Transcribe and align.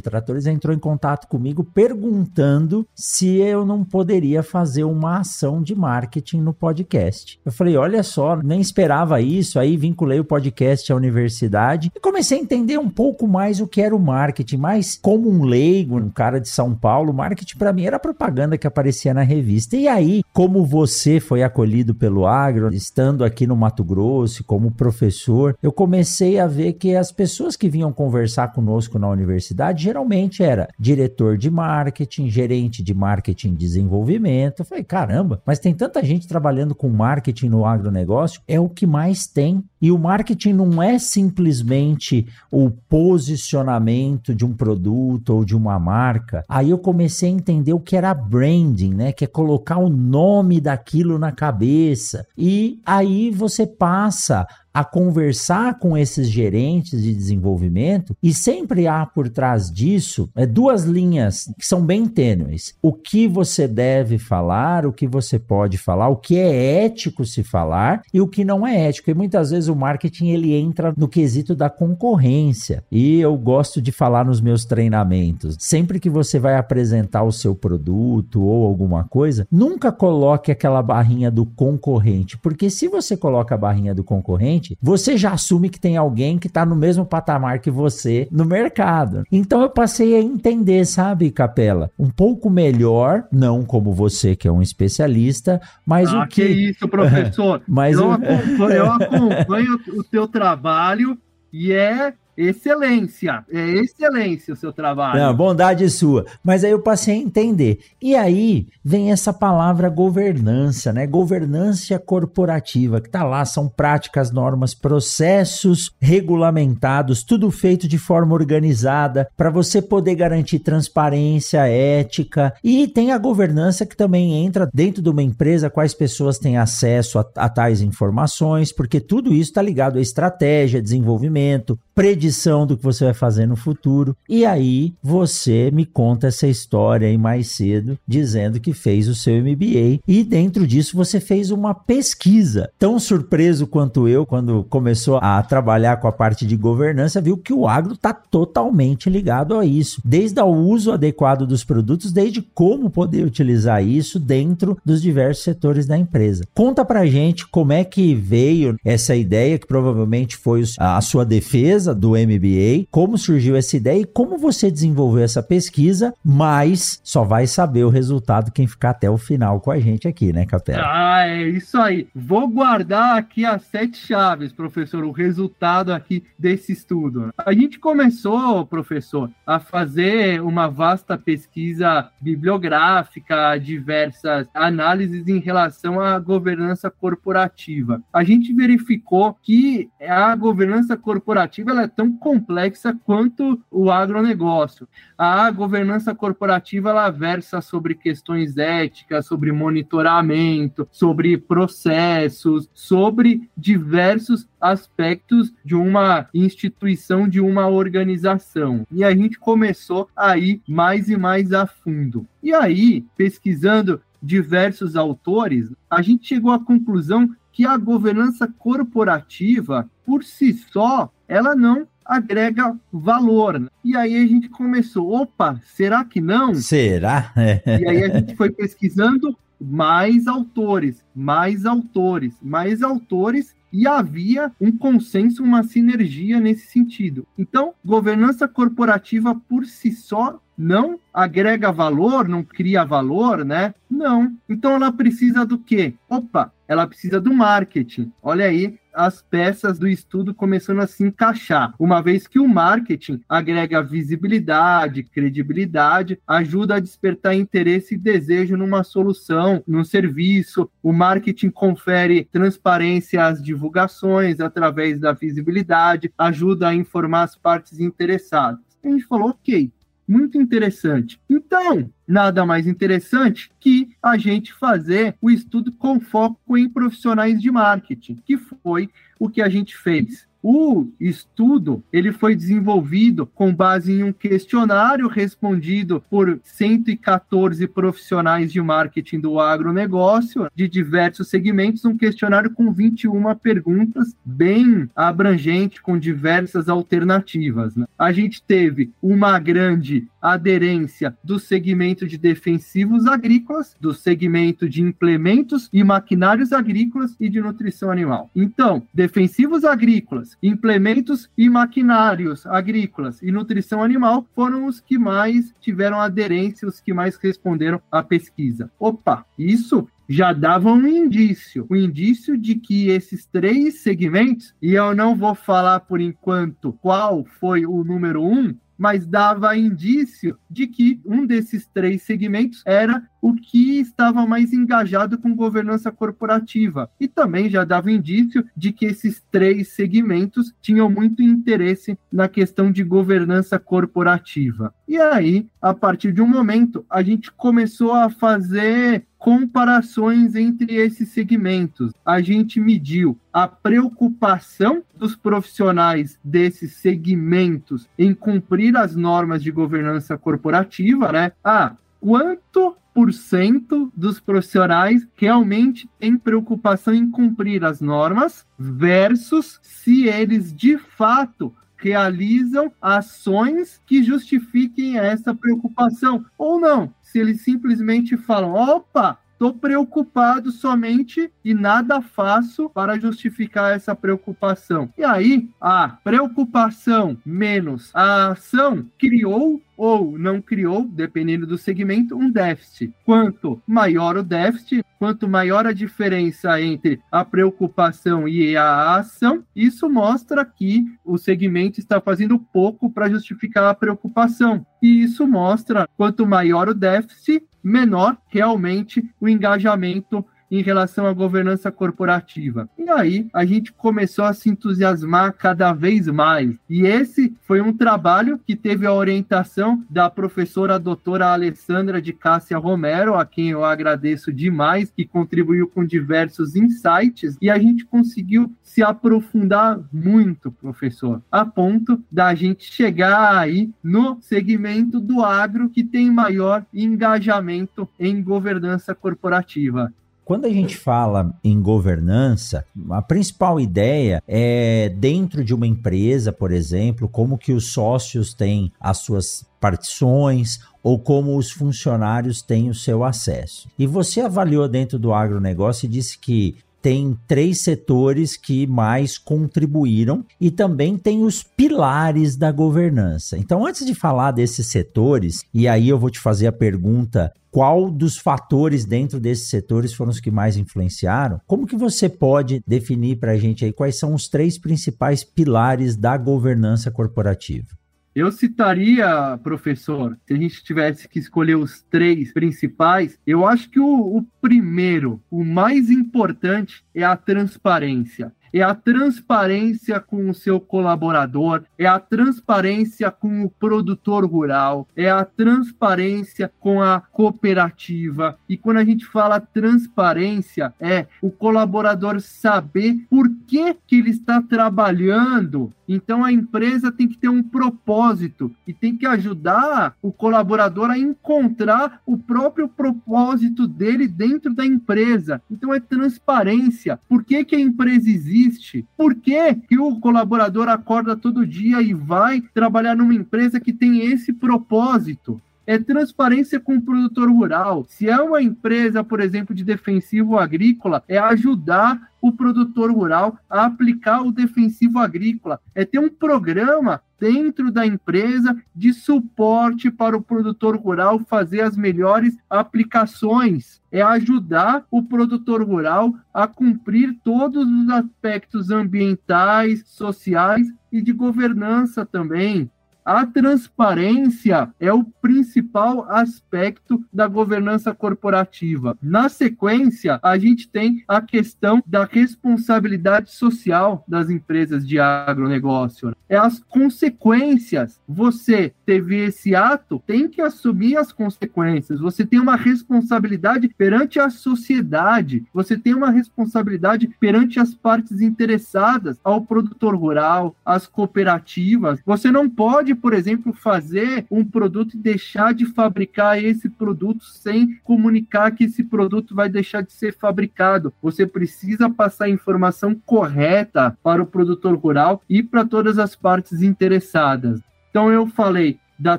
tratores 0.00 0.46
entrou 0.46 0.74
em 0.74 0.80
contato 0.80 1.28
comigo 1.28 1.62
perguntando 1.62 2.84
se 2.92 3.36
eu 3.36 3.64
não 3.64 3.84
poderia 3.84 4.42
fazer 4.42 4.82
uma 4.82 5.18
ação 5.18 5.62
de 5.62 5.76
marketing 5.76 6.40
no 6.40 6.52
podcast. 6.52 7.38
Eu 7.46 7.52
falei: 7.52 7.76
olha 7.76 8.02
só, 8.02 8.34
nem 8.42 8.60
esperava 8.60 9.20
isso. 9.20 9.60
Aí 9.60 9.76
vinculei 9.76 10.18
o 10.18 10.24
podcast 10.24 10.92
à 10.92 10.96
universidade 10.96 11.83
e 11.94 12.00
comecei 12.00 12.38
a 12.38 12.40
entender 12.40 12.78
um 12.78 12.88
pouco 12.88 13.26
mais 13.26 13.60
o 13.60 13.66
que 13.66 13.80
era 13.80 13.94
o 13.94 13.98
marketing, 13.98 14.56
mas 14.56 14.98
como 15.00 15.28
um 15.28 15.44
leigo, 15.44 15.98
um 15.98 16.10
cara 16.10 16.40
de 16.40 16.48
São 16.48 16.74
Paulo, 16.74 17.12
marketing 17.12 17.56
para 17.56 17.72
mim 17.72 17.84
era 17.84 17.98
propaganda 17.98 18.58
que 18.58 18.66
aparecia 18.66 19.14
na 19.14 19.22
revista. 19.22 19.76
E 19.76 19.88
aí, 19.88 20.22
como 20.32 20.64
você 20.64 21.20
foi 21.20 21.42
acolhido 21.42 21.94
pelo 21.94 22.26
agro, 22.26 22.72
estando 22.72 23.24
aqui 23.24 23.46
no 23.46 23.56
Mato 23.56 23.84
Grosso 23.84 24.44
como 24.44 24.70
professor, 24.70 25.56
eu 25.62 25.72
comecei 25.72 26.38
a 26.38 26.46
ver 26.46 26.74
que 26.74 26.94
as 26.96 27.10
pessoas 27.10 27.56
que 27.56 27.68
vinham 27.68 27.92
conversar 27.92 28.52
conosco 28.52 28.98
na 28.98 29.08
universidade 29.08 29.84
geralmente 29.84 30.42
era 30.42 30.68
diretor 30.78 31.36
de 31.36 31.50
marketing, 31.50 32.28
gerente 32.28 32.82
de 32.82 32.94
marketing 32.94 33.52
e 33.52 33.56
desenvolvimento. 33.56 34.60
Eu 34.60 34.64
falei, 34.64 34.84
caramba, 34.84 35.42
mas 35.46 35.58
tem 35.58 35.74
tanta 35.74 36.04
gente 36.04 36.28
trabalhando 36.28 36.74
com 36.74 36.88
marketing 36.88 37.48
no 37.48 37.64
agronegócio, 37.64 38.40
é 38.46 38.58
o 38.58 38.68
que 38.68 38.86
mais 38.86 39.26
tem. 39.26 39.62
E 39.84 39.92
o 39.92 39.98
marketing 39.98 40.54
não 40.54 40.82
é 40.82 40.98
simplesmente 40.98 42.26
o 42.50 42.70
posicionamento 42.70 44.34
de 44.34 44.42
um 44.42 44.54
produto 44.54 45.28
ou 45.28 45.44
de 45.44 45.54
uma 45.54 45.78
marca. 45.78 46.42
Aí 46.48 46.70
eu 46.70 46.78
comecei 46.78 47.28
a 47.28 47.32
entender 47.32 47.74
o 47.74 47.78
que 47.78 47.94
era 47.94 48.14
branding, 48.14 48.94
né? 48.94 49.12
Que 49.12 49.24
é 49.24 49.26
colocar 49.26 49.76
o 49.76 49.90
nome 49.90 50.58
daquilo 50.58 51.18
na 51.18 51.32
cabeça. 51.32 52.26
E 52.34 52.80
aí 52.86 53.30
você 53.30 53.66
passa 53.66 54.46
a 54.74 54.84
conversar 54.84 55.78
com 55.78 55.96
esses 55.96 56.28
gerentes 56.28 57.00
de 57.00 57.14
desenvolvimento 57.14 58.16
e 58.20 58.34
sempre 58.34 58.88
há 58.88 59.06
por 59.06 59.28
trás 59.28 59.70
disso 59.70 60.28
é, 60.34 60.44
duas 60.44 60.82
linhas 60.82 61.48
que 61.56 61.64
são 61.64 61.80
bem 61.80 62.06
tênues. 62.06 62.74
O 62.82 62.92
que 62.92 63.28
você 63.28 63.68
deve 63.68 64.18
falar, 64.18 64.84
o 64.84 64.92
que 64.92 65.06
você 65.06 65.38
pode 65.38 65.78
falar, 65.78 66.08
o 66.08 66.16
que 66.16 66.36
é 66.36 66.84
ético 66.84 67.24
se 67.24 67.44
falar 67.44 68.02
e 68.12 68.20
o 68.20 68.26
que 68.26 68.44
não 68.44 68.66
é 68.66 68.88
ético. 68.88 69.10
E 69.10 69.14
muitas 69.14 69.52
vezes 69.52 69.68
o 69.68 69.76
marketing 69.76 70.30
ele 70.30 70.54
entra 70.54 70.92
no 70.96 71.06
quesito 71.06 71.54
da 71.54 71.70
concorrência. 71.70 72.82
E 72.90 73.20
eu 73.20 73.36
gosto 73.36 73.80
de 73.80 73.92
falar 73.92 74.24
nos 74.24 74.40
meus 74.40 74.64
treinamentos, 74.64 75.56
sempre 75.60 76.00
que 76.00 76.10
você 76.10 76.38
vai 76.40 76.56
apresentar 76.56 77.22
o 77.22 77.30
seu 77.30 77.54
produto 77.54 78.42
ou 78.42 78.66
alguma 78.66 79.04
coisa, 79.04 79.46
nunca 79.50 79.92
coloque 79.92 80.50
aquela 80.50 80.82
barrinha 80.82 81.30
do 81.30 81.46
concorrente, 81.46 82.36
porque 82.38 82.68
se 82.68 82.88
você 82.88 83.16
coloca 83.16 83.54
a 83.54 83.58
barrinha 83.58 83.94
do 83.94 84.02
concorrente 84.02 84.63
você 84.80 85.16
já 85.16 85.32
assume 85.32 85.68
que 85.68 85.80
tem 85.80 85.96
alguém 85.96 86.38
que 86.38 86.46
está 86.46 86.64
no 86.64 86.76
mesmo 86.76 87.04
patamar 87.04 87.58
que 87.60 87.70
você 87.70 88.28
no 88.30 88.44
mercado. 88.44 89.24
Então 89.30 89.62
eu 89.62 89.70
passei 89.70 90.14
a 90.14 90.20
entender, 90.20 90.84
sabe, 90.84 91.30
Capela, 91.30 91.90
um 91.98 92.10
pouco 92.10 92.48
melhor, 92.48 93.24
não 93.30 93.64
como 93.64 93.92
você 93.92 94.34
que 94.36 94.48
é 94.48 94.52
um 94.52 94.62
especialista, 94.62 95.60
mas 95.86 96.12
ah, 96.12 96.22
o 96.22 96.28
que... 96.28 96.46
que 96.46 96.70
isso, 96.70 96.88
professor. 96.88 97.62
mas 97.68 97.96
eu, 97.96 98.08
o... 98.08 98.12
acompanho, 98.12 98.72
eu 98.72 98.92
acompanho 98.92 99.80
o 99.96 100.04
teu 100.04 100.26
trabalho 100.28 101.18
e 101.52 101.72
é 101.72 102.14
Excelência, 102.36 103.44
é 103.50 103.70
excelência 103.78 104.52
o 104.52 104.56
seu 104.56 104.72
trabalho. 104.72 105.20
Não, 105.20 105.34
bondade 105.34 105.88
sua. 105.88 106.26
Mas 106.42 106.64
aí 106.64 106.72
eu 106.72 106.82
passei 106.82 107.14
a 107.14 107.18
entender. 107.18 107.78
E 108.02 108.16
aí 108.16 108.66
vem 108.84 109.12
essa 109.12 109.32
palavra 109.32 109.88
governança, 109.88 110.92
né? 110.92 111.06
Governança 111.06 111.98
corporativa, 111.98 113.00
que 113.00 113.08
tá 113.08 113.22
lá, 113.22 113.44
são 113.44 113.68
práticas, 113.68 114.32
normas, 114.32 114.74
processos 114.74 115.92
regulamentados, 116.00 117.22
tudo 117.22 117.50
feito 117.50 117.86
de 117.86 117.98
forma 117.98 118.34
organizada 118.34 119.28
para 119.36 119.50
você 119.50 119.80
poder 119.80 120.16
garantir 120.16 120.58
transparência, 120.58 121.66
ética. 121.68 122.52
E 122.64 122.88
tem 122.88 123.12
a 123.12 123.18
governança 123.18 123.86
que 123.86 123.96
também 123.96 124.44
entra 124.44 124.68
dentro 124.74 125.00
de 125.00 125.08
uma 125.08 125.22
empresa, 125.22 125.70
quais 125.70 125.94
pessoas 125.94 126.38
têm 126.38 126.56
acesso 126.56 127.18
a, 127.18 127.26
a 127.36 127.48
tais 127.48 127.80
informações, 127.80 128.72
porque 128.72 129.00
tudo 129.00 129.32
isso 129.32 129.50
está 129.50 129.62
ligado 129.62 129.98
à 129.98 130.00
estratégia, 130.00 130.82
desenvolvimento, 130.82 131.78
predição 131.94 132.23
do 132.66 132.76
que 132.76 132.82
você 132.82 133.04
vai 133.04 133.14
fazer 133.14 133.46
no 133.46 133.56
futuro. 133.56 134.16
E 134.28 134.44
aí 134.44 134.94
você 135.02 135.70
me 135.70 135.84
conta 135.84 136.28
essa 136.28 136.46
história 136.46 137.08
aí 137.08 137.18
mais 137.18 137.48
cedo, 137.48 137.98
dizendo 138.06 138.60
que 138.60 138.72
fez 138.72 139.08
o 139.08 139.14
seu 139.14 139.34
MBA 139.42 140.00
e 140.06 140.24
dentro 140.24 140.66
disso 140.66 140.96
você 140.96 141.20
fez 141.20 141.50
uma 141.50 141.74
pesquisa. 141.74 142.70
Tão 142.78 142.98
surpreso 142.98 143.66
quanto 143.66 144.08
eu 144.08 144.26
quando 144.26 144.64
começou 144.64 145.18
a 145.18 145.42
trabalhar 145.42 145.98
com 145.98 146.08
a 146.08 146.12
parte 146.12 146.46
de 146.46 146.56
governança, 146.56 147.20
viu 147.20 147.36
que 147.36 147.52
o 147.52 147.66
agro 147.66 147.94
está 147.94 148.12
totalmente 148.12 149.10
ligado 149.10 149.58
a 149.58 149.64
isso, 149.64 150.00
desde 150.04 150.40
o 150.40 150.46
uso 150.46 150.92
adequado 150.92 151.46
dos 151.46 151.64
produtos, 151.64 152.12
desde 152.12 152.42
como 152.42 152.90
poder 152.90 153.24
utilizar 153.24 153.84
isso 153.84 154.18
dentro 154.18 154.76
dos 154.84 155.00
diversos 155.00 155.44
setores 155.44 155.86
da 155.86 155.96
empresa. 155.96 156.44
Conta 156.54 156.84
pra 156.84 157.06
gente 157.06 157.46
como 157.46 157.72
é 157.72 157.84
que 157.84 158.14
veio 158.14 158.76
essa 158.84 159.14
ideia 159.14 159.58
que 159.58 159.66
provavelmente 159.66 160.36
foi 160.36 160.62
a 160.78 161.00
sua 161.00 161.24
defesa 161.24 161.94
do 161.94 162.13
MBA, 162.16 162.86
como 162.90 163.18
surgiu 163.18 163.56
essa 163.56 163.76
ideia 163.76 164.00
e 164.00 164.04
como 164.04 164.38
você 164.38 164.70
desenvolveu 164.70 165.22
essa 165.22 165.42
pesquisa, 165.42 166.14
mas 166.24 167.00
só 167.02 167.24
vai 167.24 167.46
saber 167.46 167.84
o 167.84 167.88
resultado 167.88 168.52
quem 168.52 168.66
ficar 168.66 168.90
até 168.90 169.10
o 169.10 169.18
final 169.18 169.60
com 169.60 169.70
a 169.70 169.78
gente 169.78 170.06
aqui, 170.06 170.32
né, 170.32 170.46
Capela? 170.46 170.82
Ah, 170.84 171.26
é 171.26 171.48
isso 171.48 171.78
aí. 171.78 172.06
Vou 172.14 172.48
guardar 172.48 173.16
aqui 173.16 173.44
as 173.44 173.62
sete 173.62 173.98
chaves, 173.98 174.52
professor, 174.52 175.04
o 175.04 175.10
resultado 175.10 175.92
aqui 175.92 176.24
desse 176.38 176.72
estudo. 176.72 177.32
A 177.36 177.52
gente 177.52 177.78
começou, 177.78 178.66
professor, 178.66 179.30
a 179.46 179.58
fazer 179.58 180.42
uma 180.42 180.68
vasta 180.68 181.16
pesquisa 181.16 182.08
bibliográfica, 182.20 183.56
diversas 183.58 184.48
análises 184.54 185.26
em 185.28 185.38
relação 185.38 186.00
à 186.00 186.18
governança 186.18 186.90
corporativa. 186.90 188.02
A 188.12 188.24
gente 188.24 188.52
verificou 188.52 189.36
que 189.42 189.88
a 190.00 190.34
governança 190.34 190.96
corporativa 190.96 191.70
ela 191.70 191.82
é 191.82 191.88
tão 191.88 192.03
complexa 192.12 192.96
quanto 193.04 193.60
o 193.70 193.90
agronegócio. 193.90 194.88
A 195.16 195.50
governança 195.50 196.14
corporativa 196.14 196.90
ela 196.90 197.10
versa 197.10 197.60
sobre 197.60 197.94
questões 197.94 198.56
éticas, 198.56 199.26
sobre 199.26 199.52
monitoramento, 199.52 200.88
sobre 200.90 201.36
processos, 201.38 202.68
sobre 202.74 203.48
diversos 203.56 204.48
aspectos 204.60 205.52
de 205.64 205.74
uma 205.74 206.28
instituição, 206.32 207.28
de 207.28 207.40
uma 207.40 207.68
organização. 207.68 208.86
E 208.90 209.04
a 209.04 209.14
gente 209.14 209.38
começou 209.38 210.08
a 210.16 210.36
ir 210.38 210.62
mais 210.68 211.08
e 211.08 211.16
mais 211.16 211.52
a 211.52 211.66
fundo. 211.66 212.26
E 212.42 212.52
aí, 212.52 213.04
pesquisando 213.16 214.00
diversos 214.22 214.96
autores, 214.96 215.70
a 215.90 216.00
gente 216.00 216.26
chegou 216.26 216.50
à 216.50 216.58
conclusão 216.58 217.28
que 217.52 217.64
a 217.64 217.76
governança 217.76 218.48
corporativa, 218.58 219.88
por 220.04 220.24
si 220.24 220.52
só, 220.52 221.12
ela 221.28 221.54
não 221.54 221.86
agrega 222.04 222.76
valor. 222.92 223.58
Né? 223.58 223.68
E 223.84 223.96
aí 223.96 224.16
a 224.16 224.26
gente 224.26 224.48
começou, 224.48 225.12
opa, 225.12 225.60
será 225.64 226.04
que 226.04 226.20
não? 226.20 226.54
Será? 226.54 227.32
e 227.36 227.88
aí 227.88 228.04
a 228.04 228.18
gente 228.18 228.36
foi 228.36 228.50
pesquisando 228.50 229.36
mais 229.60 230.26
autores, 230.26 231.04
mais 231.14 231.64
autores, 231.64 232.34
mais 232.42 232.82
autores 232.82 233.54
e 233.72 233.88
havia 233.88 234.52
um 234.60 234.70
consenso, 234.70 235.42
uma 235.42 235.64
sinergia 235.64 236.38
nesse 236.38 236.66
sentido. 236.68 237.26
Então, 237.36 237.74
governança 237.84 238.46
corporativa 238.46 239.34
por 239.48 239.64
si 239.64 239.90
só 239.90 240.38
não 240.56 241.00
agrega 241.12 241.72
valor, 241.72 242.28
não 242.28 242.44
cria 242.44 242.84
valor, 242.84 243.44
né? 243.44 243.74
Não. 243.90 244.32
Então 244.48 244.72
ela 244.72 244.92
precisa 244.92 245.44
do 245.44 245.58
quê? 245.58 245.94
Opa, 246.08 246.52
ela 246.66 246.86
precisa 246.86 247.20
do 247.20 247.32
marketing. 247.32 248.12
Olha 248.22 248.46
aí 248.46 248.78
as 248.94 249.20
peças 249.20 249.78
do 249.78 249.88
estudo 249.88 250.32
começando 250.32 250.80
a 250.80 250.86
se 250.86 251.02
encaixar, 251.02 251.74
uma 251.78 252.00
vez 252.00 252.26
que 252.26 252.38
o 252.38 252.46
marketing 252.46 253.20
agrega 253.28 253.82
visibilidade, 253.82 255.02
credibilidade, 255.02 256.18
ajuda 256.26 256.76
a 256.76 256.80
despertar 256.80 257.34
interesse 257.34 257.94
e 257.94 257.98
desejo 257.98 258.56
numa 258.56 258.84
solução, 258.84 259.62
num 259.66 259.84
serviço. 259.84 260.70
O 260.82 260.92
marketing 260.92 261.50
confere 261.50 262.28
transparência 262.30 263.26
às 263.26 263.42
divulgações 263.42 264.38
através 264.40 265.00
da 265.00 265.12
visibilidade, 265.12 266.12
ajuda 266.16 266.68
a 266.68 266.74
informar 266.74 267.24
as 267.24 267.36
partes 267.36 267.80
interessadas. 267.80 268.60
A 268.84 268.88
gente 268.88 269.04
falou, 269.06 269.30
ok, 269.30 269.72
muito 270.06 270.40
interessante. 270.40 271.20
Então, 271.28 271.90
nada 272.06 272.44
mais 272.44 272.66
interessante 272.66 273.50
que 273.58 273.90
a 274.02 274.16
gente 274.16 274.52
fazer 274.52 275.16
o 275.20 275.30
estudo 275.30 275.72
com 275.72 275.98
foco 276.00 276.56
em 276.56 276.68
profissionais 276.68 277.40
de 277.40 277.50
marketing, 277.50 278.20
que 278.24 278.36
foi 278.36 278.90
o 279.18 279.28
que 279.28 279.40
a 279.40 279.48
gente 279.48 279.76
fez. 279.76 280.28
O 280.46 280.88
estudo 281.00 281.82
ele 281.90 282.12
foi 282.12 282.36
desenvolvido 282.36 283.24
com 283.24 283.54
base 283.54 283.90
em 283.94 284.02
um 284.02 284.12
questionário 284.12 285.08
respondido 285.08 286.04
por 286.10 286.38
114 286.44 287.66
profissionais 287.66 288.52
de 288.52 288.60
marketing 288.60 289.20
do 289.20 289.40
agronegócio 289.40 290.46
de 290.54 290.68
diversos 290.68 291.28
segmentos, 291.30 291.86
um 291.86 291.96
questionário 291.96 292.50
com 292.50 292.70
21 292.70 293.34
perguntas 293.36 294.14
bem 294.22 294.86
abrangente, 294.94 295.80
com 295.80 295.98
diversas 295.98 296.68
alternativas. 296.68 297.74
Né? 297.74 297.86
A 297.98 298.12
gente 298.12 298.42
teve 298.42 298.92
uma 299.00 299.38
grande 299.38 300.06
aderência 300.24 301.14
do 301.22 301.38
segmento 301.38 302.06
de 302.06 302.16
defensivos 302.16 303.06
agrícolas, 303.06 303.76
do 303.78 303.92
segmento 303.92 304.66
de 304.66 304.80
implementos 304.80 305.68
e 305.70 305.84
maquinários 305.84 306.50
agrícolas 306.50 307.14
e 307.20 307.28
de 307.28 307.42
nutrição 307.42 307.90
animal. 307.90 308.30
Então, 308.34 308.82
defensivos 308.92 309.64
agrícolas, 309.64 310.38
implementos 310.42 311.28
e 311.36 311.50
maquinários 311.50 312.46
agrícolas 312.46 313.20
e 313.22 313.30
nutrição 313.30 313.82
animal 313.82 314.26
foram 314.34 314.64
os 314.66 314.80
que 314.80 314.96
mais 314.96 315.54
tiveram 315.60 316.00
aderência, 316.00 316.66
os 316.66 316.80
que 316.80 316.94
mais 316.94 317.16
responderam 317.16 317.80
à 317.92 318.02
pesquisa. 318.02 318.70
Opa, 318.80 319.26
isso 319.38 319.86
já 320.08 320.32
dava 320.32 320.70
um 320.70 320.86
indício, 320.86 321.66
um 321.70 321.76
indício 321.76 322.36
de 322.36 322.54
que 322.54 322.88
esses 322.88 323.26
três 323.26 323.80
segmentos, 323.80 324.54
e 324.60 324.74
eu 324.74 324.94
não 324.94 325.16
vou 325.16 325.34
falar 325.34 325.80
por 325.80 326.00
enquanto 326.00 326.72
qual 326.74 327.24
foi 327.40 327.64
o 327.64 327.82
número 327.82 328.22
um, 328.22 328.54
mas 328.76 329.06
dava 329.06 329.56
indício 329.56 330.38
de 330.50 330.66
que 330.66 331.00
um 331.04 331.24
desses 331.26 331.66
três 331.66 332.02
segmentos 332.02 332.62
era 332.66 333.08
o 333.24 333.34
que 333.34 333.80
estava 333.80 334.26
mais 334.26 334.52
engajado 334.52 335.16
com 335.16 335.34
governança 335.34 335.90
corporativa. 335.90 336.90
E 337.00 337.08
também 337.08 337.48
já 337.48 337.64
dava 337.64 337.90
indício 337.90 338.44
de 338.54 338.70
que 338.70 338.84
esses 338.84 339.24
três 339.32 339.68
segmentos 339.68 340.52
tinham 340.60 340.90
muito 340.90 341.22
interesse 341.22 341.98
na 342.12 342.28
questão 342.28 342.70
de 342.70 342.84
governança 342.84 343.58
corporativa. 343.58 344.74
E 344.86 344.98
aí, 344.98 345.48
a 345.62 345.72
partir 345.72 346.12
de 346.12 346.20
um 346.20 346.28
momento, 346.28 346.84
a 346.90 347.02
gente 347.02 347.32
começou 347.32 347.94
a 347.94 348.10
fazer 348.10 349.06
comparações 349.16 350.34
entre 350.34 350.74
esses 350.74 351.08
segmentos. 351.08 351.94
A 352.04 352.20
gente 352.20 352.60
mediu 352.60 353.18
a 353.32 353.48
preocupação 353.48 354.82
dos 354.94 355.16
profissionais 355.16 356.18
desses 356.22 356.74
segmentos 356.74 357.88
em 357.98 358.12
cumprir 358.12 358.76
as 358.76 358.94
normas 358.94 359.42
de 359.42 359.50
governança 359.50 360.18
corporativa, 360.18 361.10
né? 361.10 361.32
Ah, 361.42 361.74
quanto 361.98 362.76
por 362.94 363.12
cento 363.12 363.92
dos 363.94 364.20
profissionais 364.20 365.06
realmente 365.16 365.90
têm 365.98 366.16
preocupação 366.16 366.94
em 366.94 367.10
cumprir 367.10 367.64
as 367.64 367.80
normas 367.80 368.46
versus 368.56 369.58
se 369.62 370.06
eles 370.06 370.54
de 370.54 370.78
fato 370.78 371.52
realizam 371.76 372.72
ações 372.80 373.82
que 373.84 374.02
justifiquem 374.02 374.96
essa 374.96 375.34
preocupação. 375.34 376.24
Ou 376.38 376.60
não 376.60 376.94
se 377.02 377.18
eles 377.18 377.42
simplesmente 377.42 378.16
falam: 378.16 378.54
opa, 378.54 379.18
estou 379.34 379.52
preocupado 379.52 380.50
somente 380.50 381.30
e 381.44 381.52
nada 381.52 382.00
faço 382.00 382.70
para 382.70 382.98
justificar 382.98 383.74
essa 383.74 383.94
preocupação. 383.94 384.88
E 384.96 385.04
aí, 385.04 385.48
a 385.60 385.88
preocupação 385.88 387.18
menos 387.24 387.90
a 387.94 388.28
ação 388.28 388.86
criou 388.98 389.60
ou 389.76 390.16
não 390.18 390.40
criou, 390.40 390.84
dependendo 390.84 391.46
do 391.46 391.58
segmento, 391.58 392.16
um 392.16 392.30
déficit. 392.30 392.92
Quanto 393.04 393.60
maior 393.66 394.16
o 394.16 394.22
déficit, 394.22 394.84
quanto 394.98 395.28
maior 395.28 395.66
a 395.66 395.72
diferença 395.72 396.60
entre 396.60 397.00
a 397.10 397.24
preocupação 397.24 398.28
e 398.28 398.56
a 398.56 398.96
ação, 398.96 399.44
isso 399.54 399.90
mostra 399.90 400.44
que 400.44 400.84
o 401.04 401.18
segmento 401.18 401.80
está 401.80 402.00
fazendo 402.00 402.38
pouco 402.38 402.90
para 402.90 403.10
justificar 403.10 403.64
a 403.64 403.74
preocupação. 403.74 404.64
E 404.82 405.02
isso 405.02 405.26
mostra 405.26 405.88
quanto 405.96 406.26
maior 406.26 406.68
o 406.68 406.74
déficit, 406.74 407.44
menor 407.62 408.16
realmente 408.28 409.02
o 409.20 409.28
engajamento 409.34 410.24
em 410.58 410.62
relação 410.62 411.06
à 411.06 411.12
governança 411.12 411.72
corporativa. 411.72 412.68
E 412.78 412.88
aí 412.88 413.26
a 413.32 413.44
gente 413.44 413.72
começou 413.72 414.24
a 414.24 414.32
se 414.32 414.48
entusiasmar 414.48 415.34
cada 415.34 415.72
vez 415.72 416.06
mais. 416.06 416.56
E 416.70 416.86
esse 416.86 417.34
foi 417.42 417.60
um 417.60 417.72
trabalho 417.72 418.38
que 418.46 418.54
teve 418.54 418.86
a 418.86 418.92
orientação 418.92 419.84
da 419.90 420.08
professora 420.08 420.78
doutora 420.78 421.32
Alessandra 421.32 422.00
de 422.00 422.12
Cássia 422.12 422.56
Romero, 422.56 423.14
a 423.14 423.26
quem 423.26 423.50
eu 423.50 423.64
agradeço 423.64 424.32
demais, 424.32 424.92
que 424.94 425.04
contribuiu 425.04 425.66
com 425.66 425.84
diversos 425.84 426.54
insights, 426.54 427.36
e 427.40 427.50
a 427.50 427.58
gente 427.58 427.84
conseguiu 427.84 428.52
se 428.62 428.82
aprofundar 428.82 429.80
muito, 429.92 430.52
professor, 430.52 431.20
a 431.30 431.44
ponto 431.44 432.02
da 432.10 432.34
gente 432.34 432.72
chegar 432.72 433.36
aí 433.38 433.70
no 433.82 434.18
segmento 434.20 435.00
do 435.00 435.22
agro 435.22 435.68
que 435.68 435.82
tem 435.82 436.10
maior 436.10 436.64
engajamento 436.72 437.88
em 437.98 438.22
governança 438.22 438.94
corporativa. 438.94 439.92
Quando 440.24 440.46
a 440.46 440.50
gente 440.50 440.76
fala 440.76 441.38
em 441.44 441.60
governança, 441.60 442.64
a 442.90 443.02
principal 443.02 443.60
ideia 443.60 444.22
é 444.26 444.88
dentro 444.88 445.44
de 445.44 445.52
uma 445.52 445.66
empresa, 445.66 446.32
por 446.32 446.50
exemplo, 446.50 447.08
como 447.08 447.36
que 447.36 447.52
os 447.52 447.72
sócios 447.72 448.32
têm 448.32 448.72
as 448.80 448.98
suas 448.98 449.44
partições 449.60 450.60
ou 450.82 450.98
como 450.98 451.36
os 451.36 451.50
funcionários 451.50 452.40
têm 452.40 452.70
o 452.70 452.74
seu 452.74 453.04
acesso. 453.04 453.68
E 453.78 453.86
você 453.86 454.22
avaliou 454.22 454.66
dentro 454.66 454.98
do 454.98 455.12
agronegócio 455.12 455.86
e 455.86 455.90
disse 455.90 456.18
que 456.18 456.56
tem 456.84 457.16
três 457.26 457.62
setores 457.62 458.36
que 458.36 458.66
mais 458.66 459.16
contribuíram 459.16 460.22
e 460.38 460.50
também 460.50 460.98
tem 460.98 461.24
os 461.24 461.42
pilares 461.42 462.36
da 462.36 462.52
governança. 462.52 463.38
Então, 463.38 463.64
antes 463.64 463.86
de 463.86 463.94
falar 463.94 464.32
desses 464.32 464.66
setores, 464.66 465.46
e 465.54 465.66
aí 465.66 465.88
eu 465.88 465.98
vou 465.98 466.10
te 466.10 466.20
fazer 466.20 466.46
a 466.46 466.52
pergunta 466.52 467.32
qual 467.50 467.90
dos 467.90 468.18
fatores 468.18 468.84
dentro 468.84 469.18
desses 469.18 469.48
setores 469.48 469.94
foram 469.94 470.10
os 470.10 470.20
que 470.20 470.30
mais 470.30 470.58
influenciaram? 470.58 471.40
Como 471.46 471.66
que 471.66 471.76
você 471.76 472.06
pode 472.06 472.62
definir 472.66 473.16
para 473.16 473.32
a 473.32 473.38
gente 473.38 473.64
aí 473.64 473.72
quais 473.72 473.98
são 473.98 474.12
os 474.12 474.28
três 474.28 474.58
principais 474.58 475.24
pilares 475.24 475.96
da 475.96 476.18
governança 476.18 476.90
corporativa? 476.90 477.68
Eu 478.14 478.30
citaria, 478.30 479.36
professor, 479.42 480.16
se 480.24 480.34
a 480.34 480.36
gente 480.36 480.62
tivesse 480.62 481.08
que 481.08 481.18
escolher 481.18 481.56
os 481.56 481.82
três 481.82 482.32
principais, 482.32 483.18
eu 483.26 483.44
acho 483.44 483.68
que 483.68 483.80
o, 483.80 484.18
o 484.18 484.22
primeiro, 484.40 485.20
o 485.28 485.44
mais 485.44 485.90
importante, 485.90 486.84
é 486.94 487.02
a 487.02 487.16
transparência 487.16 488.32
é 488.54 488.62
a 488.62 488.72
transparência 488.72 489.98
com 489.98 490.30
o 490.30 490.34
seu 490.34 490.60
colaborador, 490.60 491.64
é 491.76 491.86
a 491.86 491.98
transparência 491.98 493.10
com 493.10 493.44
o 493.44 493.50
produtor 493.50 494.24
rural, 494.24 494.86
é 494.94 495.10
a 495.10 495.24
transparência 495.24 496.52
com 496.60 496.80
a 496.80 497.00
cooperativa. 497.00 498.38
E 498.48 498.56
quando 498.56 498.76
a 498.76 498.84
gente 498.84 499.04
fala 499.06 499.40
transparência, 499.40 500.72
é 500.78 501.06
o 501.20 501.32
colaborador 501.32 502.20
saber 502.20 503.04
por 503.10 503.28
que, 503.44 503.74
que 503.88 503.96
ele 503.96 504.10
está 504.10 504.40
trabalhando. 504.40 505.72
Então 505.88 506.24
a 506.24 506.32
empresa 506.32 506.92
tem 506.92 507.08
que 507.08 507.18
ter 507.18 507.28
um 507.28 507.42
propósito 507.42 508.54
e 508.66 508.72
tem 508.72 508.96
que 508.96 509.04
ajudar 509.04 509.96
o 510.00 510.12
colaborador 510.12 510.90
a 510.90 510.98
encontrar 510.98 512.00
o 512.06 512.16
próprio 512.16 512.68
propósito 512.68 513.66
dele 513.66 514.06
dentro 514.06 514.54
da 514.54 514.64
empresa. 514.64 515.42
Então 515.50 515.74
é 515.74 515.80
transparência. 515.80 516.98
Por 517.08 517.24
que, 517.24 517.44
que 517.44 517.56
a 517.56 517.60
empresa 517.60 518.08
existe? 518.08 518.43
Existe? 518.44 518.86
Por 518.96 519.14
que, 519.14 519.54
que 519.54 519.78
o 519.78 519.98
colaborador 520.00 520.68
acorda 520.68 521.16
todo 521.16 521.46
dia 521.46 521.80
e 521.80 521.94
vai 521.94 522.40
trabalhar 522.52 522.96
numa 522.96 523.14
empresa 523.14 523.60
que 523.60 523.72
tem 523.72 524.00
esse 524.00 524.32
propósito? 524.32 525.40
É 525.66 525.78
transparência 525.78 526.60
com 526.60 526.76
o 526.76 526.82
produtor 526.82 527.30
rural. 527.30 527.84
Se 527.88 528.08
é 528.08 528.20
uma 528.20 528.42
empresa, 528.42 529.02
por 529.02 529.20
exemplo, 529.20 529.54
de 529.54 529.64
defensivo 529.64 530.38
agrícola, 530.38 531.02
é 531.08 531.18
ajudar 531.18 532.10
o 532.20 532.32
produtor 532.32 532.90
rural 532.90 533.38
a 533.50 533.66
aplicar 533.66 534.22
o 534.22 534.32
defensivo 534.32 534.98
agrícola. 534.98 535.60
É 535.74 535.84
ter 535.84 535.98
um 535.98 536.08
programa 536.08 537.02
dentro 537.20 537.70
da 537.70 537.86
empresa 537.86 538.56
de 538.74 538.92
suporte 538.92 539.90
para 539.90 540.16
o 540.16 540.22
produtor 540.22 540.76
rural 540.76 541.18
fazer 541.18 541.60
as 541.60 541.76
melhores 541.76 542.36
aplicações. 542.48 543.80
É 543.92 544.00
ajudar 544.02 544.84
o 544.90 545.02
produtor 545.02 545.62
rural 545.62 546.14
a 546.32 546.46
cumprir 546.46 547.16
todos 547.22 547.66
os 547.66 547.90
aspectos 547.90 548.70
ambientais, 548.70 549.82
sociais 549.86 550.66
e 550.90 551.02
de 551.02 551.12
governança 551.12 552.06
também. 552.06 552.70
A 553.04 553.26
transparência 553.26 554.72
é 554.80 554.90
o 554.90 555.04
principal 555.04 556.10
aspecto 556.10 557.04
da 557.12 557.28
governança 557.28 557.94
corporativa. 557.94 558.96
Na 559.02 559.28
sequência, 559.28 560.18
a 560.22 560.38
gente 560.38 560.66
tem 560.66 561.04
a 561.06 561.20
questão 561.20 561.82
da 561.86 562.04
responsabilidade 562.04 563.30
social 563.30 564.02
das 564.08 564.30
empresas 564.30 564.88
de 564.88 564.98
agronegócio. 564.98 566.16
É 566.26 566.36
as 566.38 566.58
consequências. 566.60 568.00
Você 568.08 568.72
teve 568.86 569.16
esse 569.16 569.54
ato, 569.54 570.02
tem 570.06 570.26
que 570.26 570.40
assumir 570.40 570.96
as 570.96 571.12
consequências. 571.12 572.00
Você 572.00 572.24
tem 572.24 572.40
uma 572.40 572.56
responsabilidade 572.56 573.68
perante 573.76 574.18
a 574.18 574.30
sociedade. 574.30 575.44
Você 575.52 575.76
tem 575.76 575.94
uma 575.94 576.10
responsabilidade 576.10 577.14
perante 577.20 577.60
as 577.60 577.74
partes 577.74 578.22
interessadas, 578.22 579.20
ao 579.22 579.42
produtor 579.42 579.94
rural, 579.94 580.56
às 580.64 580.86
cooperativas. 580.86 582.00
Você 582.06 582.30
não 582.30 582.48
pode 582.48 582.93
por 582.94 583.12
exemplo, 583.12 583.52
fazer 583.52 584.26
um 584.30 584.44
produto 584.44 584.94
e 584.94 584.98
deixar 584.98 585.52
de 585.52 585.66
fabricar 585.66 586.42
esse 586.42 586.68
produto 586.68 587.24
sem 587.24 587.76
comunicar 587.84 588.50
que 588.52 588.64
esse 588.64 588.84
produto 588.84 589.34
vai 589.34 589.48
deixar 589.48 589.82
de 589.82 589.92
ser 589.92 590.14
fabricado. 590.14 590.92
Você 591.02 591.26
precisa 591.26 591.90
passar 591.90 592.26
a 592.26 592.30
informação 592.30 592.94
correta 592.94 593.96
para 594.02 594.22
o 594.22 594.26
produtor 594.26 594.76
rural 594.76 595.22
e 595.28 595.42
para 595.42 595.64
todas 595.64 595.98
as 595.98 596.14
partes 596.14 596.62
interessadas. 596.62 597.60
Então, 597.90 598.10
eu 598.10 598.26
falei 598.26 598.78
da 598.98 599.18